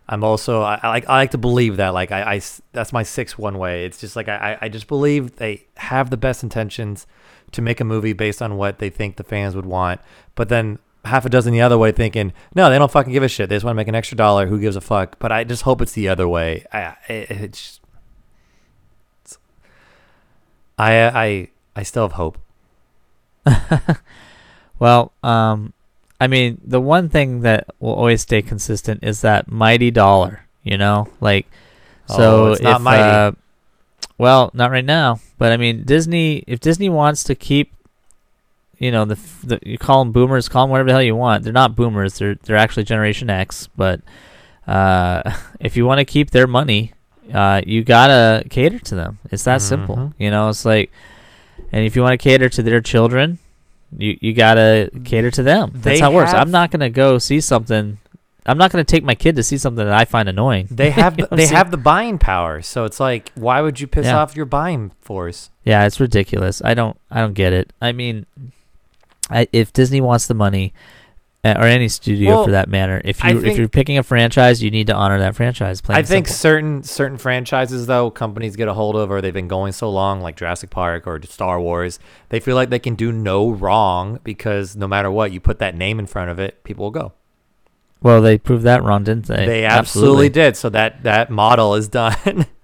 I'm 0.08 0.24
also 0.24 0.62
I, 0.62 0.80
I 0.82 0.88
like 0.88 1.08
I 1.08 1.16
like 1.18 1.30
to 1.30 1.38
believe 1.38 1.76
that 1.76 1.90
like 1.90 2.10
I, 2.10 2.34
I 2.34 2.40
that's 2.72 2.92
my 2.92 3.04
six 3.04 3.38
one 3.38 3.58
way. 3.58 3.84
It's 3.84 3.98
just 4.00 4.16
like 4.16 4.28
I 4.28 4.58
I 4.60 4.68
just 4.68 4.88
believe 4.88 5.36
they 5.36 5.66
have 5.76 6.10
the 6.10 6.16
best 6.16 6.42
intentions 6.42 7.06
to 7.52 7.62
make 7.62 7.80
a 7.80 7.84
movie 7.84 8.12
based 8.12 8.42
on 8.42 8.56
what 8.56 8.78
they 8.78 8.90
think 8.90 9.16
the 9.16 9.24
fans 9.24 9.54
would 9.54 9.66
want, 9.66 10.00
but 10.34 10.48
then 10.48 10.78
half 11.04 11.24
a 11.24 11.28
dozen 11.28 11.52
the 11.52 11.60
other 11.60 11.78
way 11.78 11.90
thinking 11.90 12.32
no 12.54 12.68
they 12.68 12.78
don't 12.78 12.90
fucking 12.90 13.12
give 13.12 13.22
a 13.22 13.28
shit 13.28 13.48
they 13.48 13.56
just 13.56 13.64
want 13.64 13.74
to 13.74 13.76
make 13.76 13.88
an 13.88 13.94
extra 13.94 14.16
dollar 14.16 14.46
who 14.46 14.60
gives 14.60 14.76
a 14.76 14.80
fuck 14.80 15.18
but 15.18 15.32
i 15.32 15.42
just 15.44 15.62
hope 15.62 15.80
it's 15.80 15.92
the 15.92 16.08
other 16.08 16.28
way 16.28 16.64
i 16.72 16.94
it, 17.08 17.30
it's 17.30 17.80
I 20.80 21.08
I 21.08 21.48
I 21.76 21.82
still 21.82 22.08
have 22.08 22.12
hope. 22.12 22.38
Well, 24.80 25.12
um, 25.22 25.74
I 26.18 26.26
mean, 26.26 26.60
the 26.64 26.80
one 26.80 27.08
thing 27.10 27.42
that 27.42 27.66
will 27.78 27.94
always 27.94 28.22
stay 28.22 28.42
consistent 28.42 29.04
is 29.04 29.20
that 29.20 29.48
mighty 29.48 29.90
dollar. 29.92 30.46
You 30.64 30.78
know, 30.78 31.08
like 31.20 31.46
so. 32.06 32.46
Oh, 32.46 32.52
it's 32.52 32.62
not 32.62 32.80
if, 32.80 32.82
mighty. 32.82 33.02
Uh, 33.02 33.32
well, 34.18 34.50
not 34.52 34.70
right 34.70 34.84
now, 34.84 35.20
but 35.38 35.52
I 35.52 35.56
mean, 35.56 35.84
Disney. 35.84 36.44
If 36.46 36.60
Disney 36.60 36.88
wants 36.88 37.24
to 37.24 37.34
keep, 37.34 37.74
you 38.80 38.90
know, 38.90 39.04
the, 39.04 39.18
the 39.44 39.60
you 39.64 39.78
call 39.78 40.02
them 40.02 40.10
boomers, 40.12 40.48
call 40.48 40.64
them 40.64 40.70
whatever 40.72 40.88
the 40.88 40.92
hell 40.94 41.02
you 41.02 41.14
want. 41.14 41.44
They're 41.44 41.52
not 41.52 41.76
boomers. 41.76 42.18
They're 42.18 42.34
they're 42.34 42.56
actually 42.56 42.82
Generation 42.84 43.30
X. 43.30 43.68
But 43.76 44.00
uh, 44.66 45.22
if 45.60 45.76
you 45.76 45.84
want 45.86 45.98
to 46.00 46.04
keep 46.04 46.30
their 46.30 46.46
money, 46.48 46.92
uh, 47.32 47.60
you 47.66 47.84
gotta 47.84 48.42
cater 48.50 48.78
to 48.80 48.94
them. 48.96 49.18
It's 49.30 49.44
that 49.44 49.62
simple. 49.62 49.96
Mhm. 49.96 50.14
You 50.18 50.30
know, 50.32 50.48
it's 50.48 50.64
like, 50.64 50.90
and 51.70 51.84
if 51.84 51.94
you 51.94 52.02
want 52.02 52.18
to 52.18 52.22
cater 52.22 52.48
to 52.48 52.62
their 52.62 52.80
children, 52.80 53.38
you 53.96 54.16
you 54.20 54.32
gotta 54.32 54.90
cater 55.04 55.30
to 55.32 55.42
them. 55.42 55.70
That's 55.74 55.84
They 55.84 56.00
how 56.00 56.10
it 56.10 56.14
works. 56.14 56.32
I'm 56.32 56.50
not 56.50 56.70
gonna 56.70 56.90
go 56.90 57.18
see 57.18 57.40
something. 57.40 57.98
I'm 58.46 58.56
not 58.56 58.72
gonna 58.72 58.84
take 58.84 59.04
my 59.04 59.14
kid 59.14 59.36
to 59.36 59.42
see 59.42 59.58
something 59.58 59.84
that 59.84 59.92
I 59.94 60.06
find 60.06 60.26
annoying. 60.28 60.68
They 60.70 60.90
have 61.02 61.18
You 61.18 61.24
know 61.24 61.28
the, 61.30 61.36
they 61.36 61.46
have 61.48 61.70
the 61.70 61.76
buying 61.76 62.18
power, 62.18 62.62
so 62.62 62.84
it's 62.86 62.98
like 62.98 63.30
why 63.34 63.60
would 63.60 63.78
you 63.78 63.86
piss 63.86 64.06
Yeah. 64.06 64.18
off 64.18 64.34
your 64.34 64.46
buying 64.46 64.92
force? 65.02 65.50
Yeah, 65.64 65.84
it's 65.86 66.00
ridiculous. 66.00 66.62
I 66.64 66.72
don't 66.72 66.96
I 67.10 67.20
don't 67.20 67.34
get 67.34 67.52
it. 67.52 67.72
I 67.82 67.92
mean, 67.92 68.24
I, 69.30 69.48
if 69.52 69.72
Disney 69.72 70.00
wants 70.00 70.26
the 70.26 70.34
money, 70.34 70.74
uh, 71.42 71.54
or 71.56 71.64
any 71.64 71.88
studio 71.88 72.30
Well, 72.30 72.44
for 72.44 72.50
that 72.50 72.68
matter, 72.68 73.00
if 73.02 73.24
you 73.24 73.42
if 73.42 73.56
you're 73.56 73.68
picking 73.68 73.96
a 73.96 74.02
franchise, 74.02 74.62
you 74.62 74.70
need 74.70 74.88
to 74.88 74.94
honor 74.94 75.18
that 75.20 75.34
franchise. 75.34 75.80
I 75.88 76.02
think 76.02 76.26
simple. 76.26 76.38
certain 76.38 76.82
certain 76.82 77.16
franchises 77.16 77.86
though 77.86 78.10
companies 78.10 78.56
get 78.56 78.68
a 78.68 78.74
hold 78.74 78.94
of 78.94 79.10
or 79.10 79.22
they've 79.22 79.32
been 79.32 79.48
going 79.48 79.72
so 79.72 79.88
long 79.88 80.20
like 80.20 80.36
Jurassic 80.36 80.68
Park 80.68 81.06
or 81.06 81.22
Star 81.22 81.58
Wars, 81.58 81.98
they 82.28 82.40
feel 82.40 82.56
like 82.56 82.68
they 82.68 82.78
can 82.78 82.94
do 82.94 83.10
no 83.10 83.50
wrong 83.50 84.20
because 84.22 84.76
no 84.76 84.86
matter 84.86 85.10
what 85.10 85.32
you 85.32 85.40
put 85.40 85.58
that 85.60 85.74
name 85.74 85.98
in 85.98 86.06
front 86.06 86.30
of 86.30 86.38
it, 86.38 86.62
people 86.62 86.84
will 86.84 86.90
go. 86.90 87.12
Well, 88.02 88.20
they 88.20 88.36
proved 88.36 88.64
that 88.64 88.82
wrong, 88.82 89.04
didn't 89.04 89.26
they? 89.26 89.46
They 89.46 89.64
absolutely, 89.64 90.28
did. 90.28 90.58
So 90.58 90.68
that 90.70 91.04
that 91.04 91.30
model 91.30 91.74
is 91.74 91.88
done. 91.88 92.46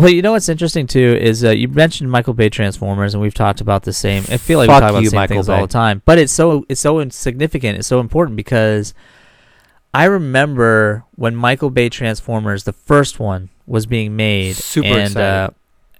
Well, 0.00 0.08
you 0.08 0.22
know 0.22 0.32
what's 0.32 0.48
interesting 0.48 0.86
too 0.86 1.18
is 1.20 1.44
uh, 1.44 1.50
you 1.50 1.68
mentioned 1.68 2.10
Michael 2.10 2.32
Bay 2.32 2.48
Transformers, 2.48 3.12
and 3.12 3.20
we've 3.20 3.34
talked 3.34 3.60
about 3.60 3.82
the 3.82 3.92
same. 3.92 4.24
I 4.30 4.38
feel 4.38 4.58
like 4.58 4.68
we 4.68 4.72
talk 4.72 4.90
about 4.90 5.02
you, 5.02 5.08
the 5.08 5.10
same 5.10 5.16
Michael 5.18 5.36
things 5.36 5.46
Bay. 5.48 5.52
all 5.52 5.66
the 5.66 5.72
time, 5.72 6.00
but 6.06 6.18
it's 6.18 6.32
so 6.32 6.64
it's 6.70 6.80
so 6.80 7.00
insignificant. 7.00 7.78
It's 7.78 7.86
so 7.86 8.00
important 8.00 8.36
because 8.36 8.94
I 9.92 10.04
remember 10.04 11.04
when 11.16 11.36
Michael 11.36 11.68
Bay 11.68 11.90
Transformers, 11.90 12.64
the 12.64 12.72
first 12.72 13.20
one, 13.20 13.50
was 13.66 13.84
being 13.84 14.16
made. 14.16 14.56
Super 14.56 14.88
and. 14.88 15.16
Uh, 15.16 15.50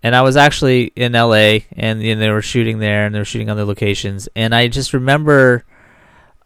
and 0.03 0.17
I 0.17 0.23
was 0.23 0.35
actually 0.35 0.85
in 0.97 1.15
L.A. 1.15 1.67
and 1.73 2.03
you 2.03 2.15
know, 2.15 2.21
they 2.21 2.31
were 2.31 2.41
shooting 2.41 2.79
there, 2.79 3.05
and 3.05 3.15
they 3.15 3.19
were 3.19 3.25
shooting 3.27 3.51
other 3.51 3.67
locations, 3.67 4.31
and 4.35 4.55
I 4.55 4.69
just 4.69 4.95
remember 4.95 5.67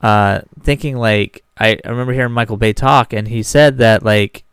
uh, 0.00 0.40
thinking 0.62 0.96
like 0.96 1.44
I, 1.56 1.78
I 1.84 1.88
remember 1.90 2.12
hearing 2.12 2.32
Michael 2.32 2.56
Bay 2.56 2.72
talk, 2.72 3.12
and 3.12 3.28
he 3.28 3.44
said 3.44 3.78
that 3.78 4.02
like 4.02 4.43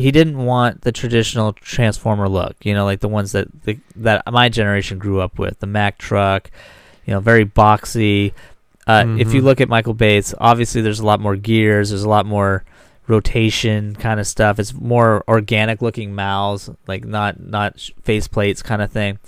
he 0.00 0.10
didn't 0.10 0.38
want 0.38 0.82
the 0.82 0.92
traditional 0.92 1.52
Transformer 1.52 2.28
look, 2.28 2.56
you 2.64 2.74
know, 2.74 2.84
like 2.84 3.00
the 3.00 3.08
ones 3.08 3.32
that 3.32 3.48
the, 3.64 3.78
that 3.96 4.22
my 4.32 4.48
generation 4.48 4.98
grew 4.98 5.20
up 5.20 5.38
with, 5.38 5.58
the 5.60 5.66
Mack 5.66 5.98
truck, 5.98 6.50
you 7.06 7.12
know, 7.14 7.20
very 7.20 7.44
boxy. 7.44 8.32
Uh, 8.86 9.04
If 9.18 9.32
you 9.34 9.40
Mhm. 9.40 9.44
look 9.44 9.60
at 9.60 9.68
Michael 9.68 9.94
Bay, 9.94 10.16
it's 10.16 10.34
obviously 10.40 10.80
there's 10.82 11.00
a 11.00 11.06
lot 11.06 11.20
more 11.20 11.36
gears, 11.36 11.90
there's 11.90 12.02
a 12.02 12.08
lot 12.08 12.26
more 12.26 12.64
rotation 13.06 13.94
kind 13.96 14.20
of 14.20 14.26
stuff. 14.26 14.58
It's 14.58 14.72
more 14.72 15.24
organic 15.28 15.82
looking 15.82 16.14
mouths, 16.14 16.70
like 16.86 17.04
not 17.04 17.40
not 17.40 17.80
face 18.02 18.28
plates 18.28 18.62
kind 18.62 18.80
of 18.82 18.90
thing. 18.90 19.18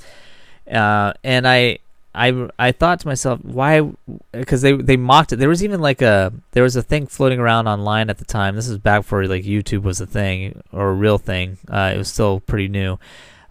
Uh, 0.70 1.12
and 1.24 1.46
I 1.46 1.78
I 2.14 2.48
I 2.58 2.72
thought 2.72 3.00
to 3.00 3.06
myself, 3.06 3.40
why? 3.42 3.90
Because 4.32 4.62
they 4.62 4.72
they 4.72 4.96
mocked 4.96 5.32
it. 5.32 5.36
There 5.36 5.48
was 5.48 5.64
even 5.64 5.80
like 5.80 6.02
a 6.02 6.32
there 6.52 6.62
was 6.62 6.76
a 6.76 6.82
thing 6.82 7.06
floating 7.06 7.38
around 7.38 7.68
online 7.68 8.10
at 8.10 8.18
the 8.18 8.24
time. 8.24 8.54
This 8.54 8.68
is 8.68 8.78
back 8.78 9.02
before 9.02 9.26
like 9.26 9.44
YouTube 9.44 9.82
was 9.82 10.00
a 10.00 10.06
thing 10.06 10.62
or 10.72 10.90
a 10.90 10.94
real 10.94 11.18
thing. 11.18 11.58
Uh, 11.68 11.92
it 11.94 11.98
was 11.98 12.12
still 12.12 12.40
pretty 12.40 12.68
new, 12.68 12.98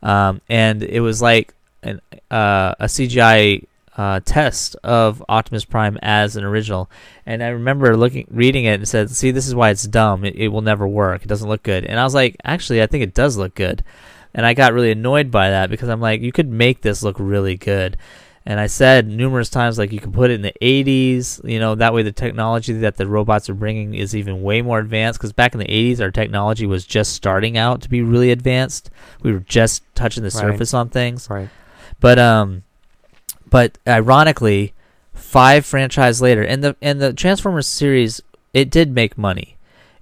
um, 0.04 0.42
and 0.48 0.84
it 0.84 1.00
was 1.00 1.22
like 1.22 1.54
an 1.82 2.02
uh, 2.30 2.76
a 2.80 2.86
CGI 2.86 3.66
uh, 3.98 4.20
test 4.24 4.76
of 4.84 5.24
Optimus 5.28 5.66
Prime 5.66 5.98
as 6.04 6.36
an 6.36 6.44
original. 6.44 6.90
And 7.26 7.44
I 7.44 7.48
remember 7.48 7.98
looking 7.98 8.28
reading 8.30 8.66
it 8.66 8.76
and 8.76 8.88
said, 8.88 9.10
"See, 9.10 9.32
this 9.32 9.48
is 9.48 9.56
why 9.56 9.72
it's 9.72 9.88
dumb. 9.88 10.24
It, 10.24 10.36
it 10.36 10.50
will 10.50 10.62
never 10.62 10.88
work. 10.88 11.24
It 11.24 11.28
doesn't 11.28 11.50
look 11.50 11.64
good." 11.64 11.86
And 11.86 12.00
I 12.00 12.04
was 12.04 12.14
like, 12.14 12.36
"Actually, 12.44 12.84
I 12.84 12.88
think 12.88 13.04
it 13.04 13.16
does 13.16 13.38
look 13.38 13.56
good." 13.56 13.84
And 14.34 14.46
I 14.46 14.54
got 14.54 14.74
really 14.74 14.92
annoyed 14.92 15.30
by 15.30 15.50
that 15.50 15.70
because 15.70 15.90
I'm 15.90 16.00
like, 16.00 16.22
you 16.22 16.32
could 16.32 16.50
make 16.50 16.82
this 16.82 17.04
look 17.04 17.18
really 17.20 17.58
good. 17.58 17.98
And 18.46 18.60
I 18.60 18.66
said 18.66 19.08
numerous 19.08 19.50
times, 19.50 19.78
like, 19.78 19.92
you 19.92 20.00
can 20.00 20.12
put 20.12 20.32
it 20.32 20.34
in 20.34 20.42
the 20.42 20.54
80s, 20.62 21.48
you 21.48 21.60
know, 21.60 21.76
that 21.76 21.94
way 21.94 22.02
the 22.02 22.12
technology 22.12 22.74
that 22.74 22.98
the 22.98 23.06
robots 23.06 23.50
are 23.50 23.54
bringing 23.54 23.94
is 23.94 24.16
even 24.16 24.42
way 24.42 24.64
more 24.64 24.80
advanced. 24.80 25.20
Because 25.20 25.32
back 25.32 25.54
in 25.54 25.60
the 25.60 25.68
80s, 25.68 26.02
our 26.02 26.10
technology 26.10 26.66
was 26.66 26.86
just 26.86 27.14
starting 27.14 27.56
out 27.56 27.82
to 27.82 27.90
be 27.90 28.02
really 28.02 28.32
advanced. 28.32 28.90
We 29.22 29.32
were 29.32 29.40
just 29.40 29.84
touching 29.94 30.24
the 30.24 30.32
Right. 30.34 30.42
surface 30.42 30.74
on 30.74 30.90
things. 30.90 31.30
right. 31.30 31.50
But 32.00 32.18
um, 32.18 32.64
but 33.50 33.78
ironically, 33.88 34.74
five 35.14 35.66
franchise 35.66 36.20
later, 36.20 36.42
and 36.42 36.64
the 36.64 36.76
and 36.82 37.00
the 37.00 37.14
Transformers 37.14 37.68
series, 37.68 38.22
it 38.54 38.72
did 38.72 38.92
make 38.92 39.18
money. 39.20 39.58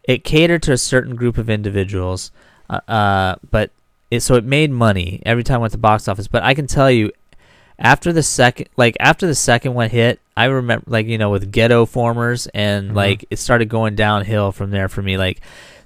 It 0.06 0.24
catered 0.24 0.64
to 0.64 0.72
a 0.72 0.78
certain 0.78 1.16
group 1.16 1.38
of 1.38 1.50
individuals, 1.50 2.32
uh, 2.70 2.80
uh 2.88 3.36
but 3.52 3.72
it 4.10 4.22
so 4.22 4.36
it 4.36 4.46
made 4.46 4.72
money 4.72 5.22
every 5.26 5.44
time 5.44 5.58
it 5.58 5.62
went 5.62 5.72
to 5.72 5.78
the 5.78 5.82
box 5.82 6.08
office. 6.08 6.28
But 6.28 6.44
I 6.44 6.54
can 6.54 6.68
tell 6.68 6.90
you, 6.90 7.12
after 7.80 8.14
the 8.14 8.24
second, 8.24 8.70
like 8.78 8.96
after 9.00 9.26
the 9.26 9.36
second 9.36 9.74
one 9.74 9.90
hit, 9.90 10.20
I 10.38 10.46
remember 10.46 10.84
like 10.88 11.08
you 11.08 11.18
know 11.18 11.30
with 11.30 11.52
Ghetto 11.52 11.86
Formers, 11.86 12.48
and 12.54 12.92
Mhm. 12.92 12.96
like 12.96 13.26
it 13.30 13.40
started 13.40 13.70
going 13.70 13.96
downhill 13.96 14.52
from 14.52 14.72
there 14.72 14.88
for 14.90 15.02
me. 15.02 15.18
Like. 15.18 15.42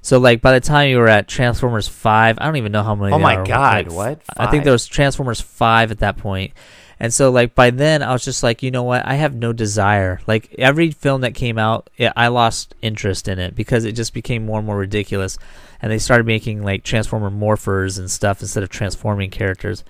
So 0.05 0.17
like 0.17 0.41
by 0.41 0.51
the 0.51 0.59
time 0.59 0.89
you 0.89 0.97
were 0.97 1.07
at 1.07 1.29
Transformers 1.29 1.87
five, 1.87 2.37
I 2.41 2.43
don't 2.45 2.57
even 2.57 2.73
know 2.73 2.83
how 2.83 2.93
many. 2.93 3.13
Oh 3.13 3.19
my 3.19 3.37
are, 3.37 3.45
god, 3.45 3.87
like, 3.87 3.95
what? 3.95 4.19
I 4.35 4.51
think 4.51 4.65
there 4.65 4.73
was 4.73 4.85
Transformers 4.85 5.39
5 5.39 5.91
at 5.91 5.99
that 5.99 6.17
point. 6.17 6.51
And 6.99 7.13
so 7.13 7.31
like 7.31 7.55
by 7.55 7.69
then 7.69 8.03
I 8.03 8.11
was 8.11 8.25
just 8.25 8.43
like, 8.43 8.61
you 8.61 8.69
know 8.69 8.83
what? 8.83 9.05
I 9.05 9.13
have 9.13 9.33
no 9.33 9.53
desire. 9.53 10.19
Like 10.27 10.53
every 10.57 10.91
film 10.91 11.21
that 11.21 11.35
came 11.35 11.57
out, 11.57 11.89
it, 11.95 12.11
I 12.17 12.27
lost 12.27 12.75
interest 12.81 13.29
in 13.29 13.39
it 13.39 13.55
because 13.55 13.85
it 13.85 13.93
just 13.93 14.13
became 14.13 14.45
more 14.45 14.57
and 14.57 14.67
more 14.67 14.77
ridiculous. 14.77 15.37
And 15.81 15.89
they 15.89 15.99
started 15.99 16.27
making 16.27 16.63
like 16.63 16.83
Transformer 16.83 17.31
morphers 17.31 17.97
and 17.97 18.11
stuff 18.11 18.41
instead 18.41 18.61
of 18.61 18.67
transforming 18.69 19.29
characters. 19.29 19.85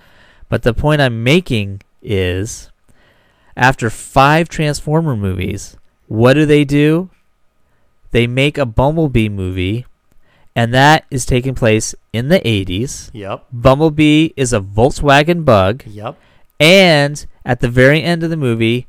But 0.48 0.62
the 0.62 0.76
point 0.76 1.02
I'm 1.02 1.24
making 1.24 1.82
is 2.04 2.70
after 3.56 3.90
5 3.90 4.50
Transformer 4.50 5.16
movies, 5.16 5.78
what 6.08 6.34
do 6.34 6.46
they 6.46 6.64
do? 6.66 7.10
They 8.12 8.28
make 8.28 8.58
a 8.58 8.66
Bumblebee 8.66 9.30
movie 9.30 9.86
and 10.56 10.74
that 10.74 11.06
is 11.10 11.26
taking 11.26 11.56
place 11.56 11.96
in 12.12 12.28
the 12.28 12.40
80s. 12.42 13.10
Yep. 13.14 13.46
Bumblebee 13.52 14.30
is 14.38 14.54
a 14.54 14.60
Volkswagen 14.60 15.44
bug, 15.46 15.84
Yep. 15.88 16.16
and 16.60 17.26
at 17.44 17.60
the 17.60 17.70
very 17.70 18.04
end 18.04 18.22
of 18.24 18.30
the 18.30 18.38
movie, 18.38 18.86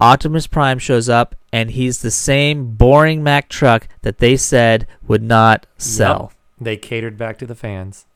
Optimus 0.00 0.46
Prime 0.46 0.78
shows 0.78 1.08
up, 1.10 1.34
and 1.52 1.70
he's 1.72 2.00
the 2.00 2.10
same 2.10 2.72
boring 2.74 3.22
Mack 3.22 3.48
truck 3.50 3.88
that 4.02 4.18
they 4.18 4.36
said 4.38 4.86
would 5.06 5.22
not 5.22 5.66
sell. 5.78 6.32
They 6.60 6.76
catered 6.78 7.16
back 7.18 7.38
to 7.40 7.46
the 7.46 7.54
fans 7.54 8.06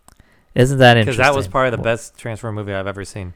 Isn't 0.55 0.79
that 0.79 0.97
interesting? 0.97 1.19
because 1.21 1.33
that 1.33 1.37
was 1.37 1.49
probably 1.49 1.71
the 1.71 1.83
best 1.83 2.17
Transformer 2.17 2.55
movie 2.63 2.73
I've 2.73 2.87
ever 2.87 3.05
seen. 3.05 3.35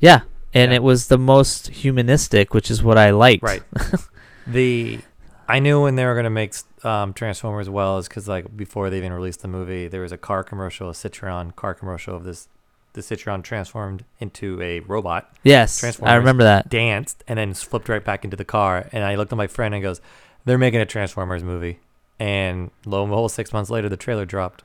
Yeah, 0.00 0.22
and 0.52 0.70
Yeah. 0.70 0.76
it 0.76 0.82
was 0.82 1.08
the 1.08 1.18
most 1.18 1.68
humanistic, 1.68 2.52
which 2.54 2.70
is 2.70 2.82
what 2.82 2.98
I 2.98 3.10
liked. 3.10 3.42
Right. 3.42 3.62
the 4.46 5.00
I 5.48 5.58
knew 5.58 5.82
when 5.82 5.96
they 5.96 6.04
were 6.06 6.14
gonna 6.14 6.30
make 6.30 6.54
um, 6.84 7.12
Transformers 7.12 7.68
well 7.68 7.98
is 7.98 8.08
because 8.08 8.28
like 8.28 8.56
before 8.56 8.90
they 8.90 8.98
even 8.98 9.12
released 9.12 9.42
the 9.42 9.48
movie, 9.48 9.88
there 9.88 10.00
was 10.02 10.12
a 10.12 10.18
car 10.18 10.42
commercial, 10.44 10.88
a 10.90 10.92
Citroen 10.92 11.54
car 11.56 11.74
commercial 11.74 12.16
of 12.16 12.24
this 12.24 12.48
the 12.94 13.02
Citron 13.02 13.42
transformed 13.42 14.04
into 14.20 14.62
a 14.62 14.78
robot, 14.80 15.28
Yes, 15.42 16.00
I 16.00 16.14
remember 16.14 16.44
that. 16.44 16.68
danced, 16.68 17.24
and 17.26 17.36
then 17.40 17.52
flipped 17.52 17.88
right 17.88 18.04
back 18.04 18.24
into 18.24 18.36
the 18.36 18.44
car. 18.44 18.88
And 18.92 19.02
I 19.02 19.16
looked 19.16 19.32
at 19.32 19.36
my 19.36 19.48
friend 19.48 19.74
and 19.74 19.82
goes, 19.82 20.00
"They're 20.44 20.58
making 20.58 20.80
a 20.80 20.86
Transformers 20.86 21.42
movie." 21.42 21.80
And 22.20 22.70
lo 22.86 23.02
and 23.02 23.10
behold, 23.10 23.32
six 23.32 23.52
months 23.52 23.68
later, 23.68 23.88
the 23.88 23.96
trailer 23.96 24.24
dropped. 24.24 24.62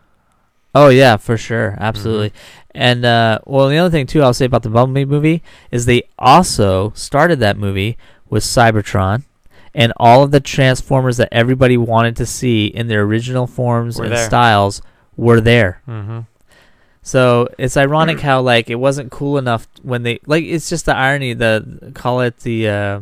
Oh 0.76 0.90
yeah, 0.90 1.18
for 1.18 1.38
sure, 1.38 1.76
absolutely. 1.80 2.30
Mm-hmm. 2.30 2.70
And 2.76 3.06
uh, 3.06 3.40
well, 3.46 3.68
the 3.70 3.78
other 3.78 3.90
thing 3.90 4.06
too, 4.06 4.22
I'll 4.22 4.34
say 4.34 4.46
about 4.46 4.64
the 4.64 4.70
Bumblebee 4.70 5.06
movie 5.06 5.44
is 5.72 5.86
they 5.86 6.04
also 6.20 6.92
started 6.96 7.40
that 7.40 7.58
movie 7.58 7.98
with 8.30 8.44
Cybertron, 8.44 9.24
and 9.74 9.92
all 9.98 10.24
of 10.24 10.32
the 10.32 10.40
Transformers 10.40 11.18
that 11.18 11.30
everybody 11.32 11.78
wanted 11.78 12.16
to 12.18 12.26
see 12.26 12.68
in 12.68 12.88
their 12.88 13.02
original 13.02 13.48
forms 13.48 13.98
Were 13.98 14.06
and 14.06 14.14
there. 14.14 14.26
styles 14.26 14.82
were 15.18 15.42
there. 15.42 15.82
Mm-hmm. 15.88 16.20
So 17.02 17.48
it's 17.58 17.76
ironic 17.76 18.20
how 18.20 18.42
like 18.42 18.70
it 18.70 18.76
wasn't 18.76 19.12
cool 19.12 19.38
enough 19.40 19.68
when 19.82 20.04
they 20.04 20.20
like 20.28 20.44
it's 20.44 20.70
just 20.70 20.86
the 20.86 20.96
irony 20.96 21.34
the 21.34 21.92
call 21.96 22.22
it 22.22 22.38
the 22.42 22.68
uh, 22.68 23.00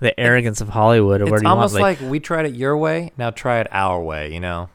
the 0.00 0.18
arrogance 0.20 0.60
of 0.60 0.68
Hollywood 0.68 1.22
or 1.22 1.24
It's 1.24 1.30
whatever 1.30 1.44
you 1.44 1.48
want. 1.48 1.56
almost 1.58 1.74
Like, 1.74 2.00
like 2.02 2.10
we 2.10 2.20
tried 2.20 2.44
it 2.46 2.54
your 2.54 2.76
way, 2.76 3.12
now 3.16 3.30
try 3.30 3.60
it 3.60 3.68
our 3.70 4.00
way. 4.02 4.34
You 4.34 4.40
know? 4.40 4.68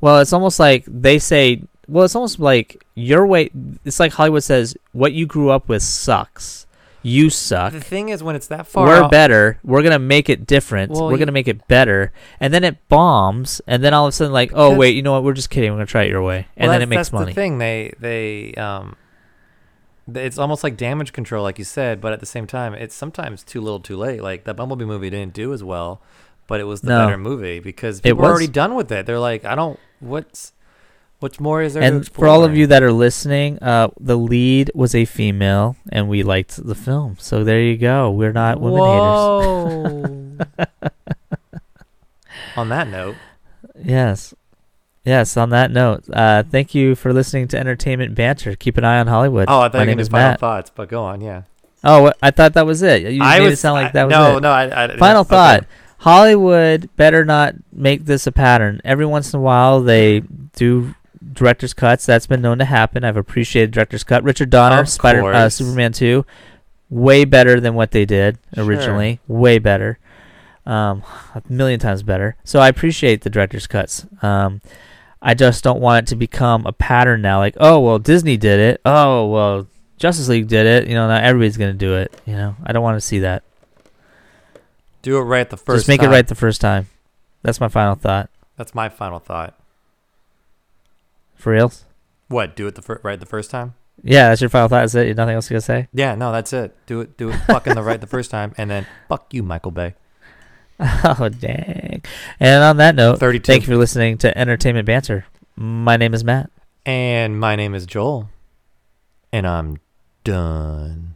Well, 0.00 0.18
it's 0.20 0.32
almost 0.32 0.58
like 0.58 0.84
they 0.86 1.18
say. 1.18 1.62
Well, 1.88 2.04
it's 2.04 2.16
almost 2.16 2.40
like 2.40 2.84
your 2.96 3.26
way. 3.26 3.50
It's 3.84 4.00
like 4.00 4.12
Hollywood 4.12 4.42
says 4.42 4.76
what 4.92 5.12
you 5.12 5.24
grew 5.26 5.50
up 5.50 5.68
with 5.68 5.82
sucks. 5.82 6.66
You 7.02 7.30
suck. 7.30 7.72
The 7.72 7.80
thing 7.80 8.08
is, 8.08 8.20
when 8.24 8.34
it's 8.34 8.48
that 8.48 8.66
far, 8.66 8.86
We're 8.88 9.02
out- 9.04 9.10
better. 9.12 9.60
We're 9.62 9.82
gonna 9.84 10.00
make 10.00 10.28
it 10.28 10.44
different. 10.44 10.90
Well, 10.90 11.04
We're 11.06 11.12
you- 11.12 11.18
gonna 11.18 11.30
make 11.30 11.46
it 11.46 11.68
better, 11.68 12.10
and 12.40 12.52
then 12.52 12.64
it 12.64 12.88
bombs, 12.88 13.60
and 13.68 13.84
then 13.84 13.94
all 13.94 14.06
of 14.06 14.08
a 14.08 14.12
sudden, 14.12 14.32
like, 14.32 14.50
oh 14.54 14.70
Because- 14.70 14.78
wait, 14.78 14.96
you 14.96 15.02
know 15.02 15.12
what? 15.12 15.22
We're 15.22 15.32
just 15.34 15.48
kidding. 15.50 15.70
We're 15.70 15.76
gonna 15.76 15.86
try 15.86 16.02
it 16.02 16.10
your 16.10 16.22
way, 16.24 16.48
and 16.56 16.68
well, 16.68 16.80
then 16.80 16.80
that's- 16.80 16.82
it 16.82 16.88
makes 16.88 16.98
that's 16.98 17.12
money. 17.12 17.26
The 17.32 17.34
thing 17.40 17.58
they 17.58 17.92
they 18.00 18.54
um, 18.54 18.96
th- 20.12 20.26
it's 20.26 20.38
almost 20.38 20.64
like 20.64 20.76
damage 20.76 21.12
control, 21.12 21.44
like 21.44 21.58
you 21.58 21.64
said, 21.64 22.00
but 22.00 22.12
at 22.12 22.18
the 22.18 22.26
same 22.26 22.48
time, 22.48 22.74
it's 22.74 22.94
sometimes 22.96 23.44
too 23.44 23.60
little, 23.60 23.78
too 23.78 23.96
late. 23.96 24.20
Like 24.20 24.42
that 24.42 24.56
Bumblebee 24.56 24.84
movie 24.84 25.10
didn't 25.10 25.32
do 25.34 25.52
as 25.52 25.62
well, 25.62 26.00
but 26.46 26.60
it 26.60 26.64
was 26.64 26.80
the 26.80 26.88
No. 26.90 27.06
better 27.06 27.18
movie 27.18 27.58
because 27.60 27.98
It 27.98 28.02
people 28.04 28.22
were 28.22 28.30
already 28.30 28.46
done 28.48 28.74
with 28.74 28.90
it. 28.92 29.06
They're 29.06 29.18
like, 29.18 29.44
I 29.44 29.54
don't. 29.54 29.78
What's 30.00 30.52
what's 31.20 31.40
more 31.40 31.62
is 31.62 31.74
there? 31.74 31.82
And 31.82 32.06
for 32.08 32.26
all 32.28 32.44
of 32.44 32.56
you 32.56 32.66
that 32.68 32.82
are 32.82 32.92
listening, 32.92 33.58
uh, 33.62 33.88
the 33.98 34.16
lead 34.18 34.70
was 34.74 34.94
a 34.94 35.04
female, 35.06 35.76
and 35.90 36.08
we 36.08 36.22
liked 36.22 36.64
the 36.64 36.74
film. 36.74 37.16
So 37.18 37.42
there 37.44 37.60
you 37.60 37.76
go. 37.76 38.10
We're 38.10 38.32
not 38.32 38.60
women 38.60 38.80
haters. 38.80 40.36
Whoa. 40.46 40.66
On 42.56 42.68
that 42.70 42.88
note, 42.88 43.16
Yes. 43.82 44.34
Yes, 45.04 45.36
on 45.36 45.50
that 45.50 45.70
note, 45.70 46.02
uh, 46.12 46.42
thank 46.50 46.74
you 46.74 46.96
for 46.96 47.12
listening 47.12 47.46
to 47.48 47.56
Entertainment 47.58 48.16
Banter. 48.16 48.56
Keep 48.56 48.76
an 48.78 48.84
eye 48.84 48.98
on 48.98 49.06
Hollywood. 49.06 49.44
oh, 49.48 49.60
I 49.60 49.68
thought 49.68 49.74
My 49.74 49.78
you 49.80 49.80
were 49.82 49.86
name 49.92 50.00
is 50.00 50.08
final 50.08 50.30
Matt. 50.30 50.40
thoughts, 50.40 50.72
but 50.74 50.88
go 50.88 51.04
on, 51.04 51.20
yeah. 51.20 51.42
Oh, 51.84 52.12
I 52.20 52.32
thought 52.32 52.54
that 52.54 52.66
was 52.66 52.82
it. 52.82 53.02
You 53.12 53.22
I 53.22 53.38
made 53.38 53.44
was 53.44 53.52
it 53.52 53.56
sound 53.58 53.74
like 53.74 53.88
I- 53.88 53.92
that 53.92 54.04
was 54.06 54.10
no, 54.12 54.36
it. 54.38 54.40
no. 54.40 54.50
I, 54.50 54.84
I, 54.84 54.96
Final 54.96 55.20
okay. 55.20 55.28
thought. 55.28 55.66
Hollywood 55.98 56.88
better 56.96 57.24
not 57.24 57.54
make 57.72 58.04
this 58.04 58.26
a 58.26 58.32
pattern. 58.32 58.80
Every 58.84 59.06
once 59.06 59.32
in 59.32 59.38
a 59.40 59.42
while, 59.42 59.82
they 59.82 60.20
do 60.54 60.94
director's 61.32 61.74
cuts. 61.74 62.06
That's 62.06 62.26
been 62.26 62.42
known 62.42 62.58
to 62.58 62.64
happen. 62.64 63.04
I've 63.04 63.16
appreciated 63.16 63.70
director's 63.72 64.04
cut. 64.04 64.22
Richard 64.22 64.50
Donner, 64.50 64.80
Of 64.80 64.88
Spider, 64.88 65.24
uh, 65.24 65.32
course. 65.42 65.54
Superman 65.54 65.92
two, 65.92 66.24
way 66.90 67.24
better 67.24 67.60
than 67.60 67.74
what 67.74 67.90
they 67.90 68.04
did 68.04 68.38
originally. 68.56 69.20
Way 69.26 69.58
better, 69.58 69.98
um, 70.64 71.02
a 71.34 71.42
million 71.48 71.80
times 71.80 72.02
better. 72.02 72.36
So 72.44 72.60
I 72.60 72.68
appreciate 72.68 73.22
the 73.22 73.30
director's 73.30 73.66
cuts. 73.66 74.06
Um, 74.22 74.60
I 75.22 75.34
just 75.34 75.64
don't 75.64 75.80
want 75.80 76.06
it 76.06 76.10
to 76.10 76.16
become 76.16 76.66
a 76.66 76.72
pattern 76.72 77.22
now. 77.22 77.38
Like, 77.38 77.56
oh 77.58 77.80
well, 77.80 77.98
Disney 77.98 78.36
did 78.36 78.60
it. 78.60 78.80
Oh 78.84 79.26
well, 79.26 79.66
Justice 79.96 80.28
League 80.28 80.46
did 80.46 80.66
it. 80.66 80.88
You 80.88 80.94
know, 80.94 81.08
now 81.08 81.16
everybody's 81.16 81.56
gonna 81.56 81.72
do 81.72 81.96
it. 81.96 82.14
You 82.26 82.34
know, 82.36 82.54
I 82.64 82.72
don't 82.72 82.82
want 82.82 82.96
to 82.96 83.06
see 83.06 83.20
that. 83.20 83.42
Do 85.06 85.18
it 85.18 85.20
right 85.20 85.48
the 85.48 85.56
first. 85.56 85.82
Just 85.82 85.88
make 85.88 86.00
time. 86.00 86.10
it 86.10 86.12
right 86.12 86.26
the 86.26 86.34
first 86.34 86.60
time. 86.60 86.88
That's 87.42 87.60
my 87.60 87.68
final 87.68 87.94
thought. 87.94 88.28
That's 88.56 88.74
my 88.74 88.88
final 88.88 89.20
thought. 89.20 89.56
For 91.36 91.52
reals? 91.52 91.84
What? 92.26 92.56
Do 92.56 92.66
it 92.66 92.74
the 92.74 92.82
fir- 92.82 92.98
right 93.04 93.20
the 93.20 93.24
first 93.24 93.48
time? 93.48 93.74
Yeah, 94.02 94.30
that's 94.30 94.40
your 94.40 94.50
final 94.50 94.66
thought. 94.68 94.82
Is 94.82 94.96
it? 94.96 95.16
Nothing 95.16 95.36
else 95.36 95.48
you 95.48 95.54
gotta 95.54 95.60
say? 95.60 95.86
Yeah, 95.92 96.16
no, 96.16 96.32
that's 96.32 96.52
it. 96.52 96.74
Do 96.86 97.02
it, 97.02 97.16
do 97.16 97.30
it 97.30 97.36
fucking 97.46 97.76
the 97.76 97.84
right 97.84 98.00
the 98.00 98.08
first 98.08 98.32
time, 98.32 98.52
and 98.58 98.68
then 98.68 98.84
fuck 99.08 99.32
you, 99.32 99.44
Michael 99.44 99.70
Bay. 99.70 99.94
Oh 100.80 101.28
dang! 101.28 102.02
And 102.40 102.64
on 102.64 102.76
that 102.78 102.96
note, 102.96 103.20
Thirty-two. 103.20 103.44
thank 103.52 103.62
you 103.62 103.68
for 103.68 103.76
listening 103.76 104.18
to 104.18 104.36
Entertainment 104.36 104.86
Banter. 104.86 105.24
My 105.54 105.96
name 105.96 106.14
is 106.14 106.24
Matt. 106.24 106.50
And 106.84 107.38
my 107.38 107.54
name 107.54 107.76
is 107.76 107.86
Joel, 107.86 108.28
and 109.32 109.46
I'm 109.46 109.78
done. 110.24 111.14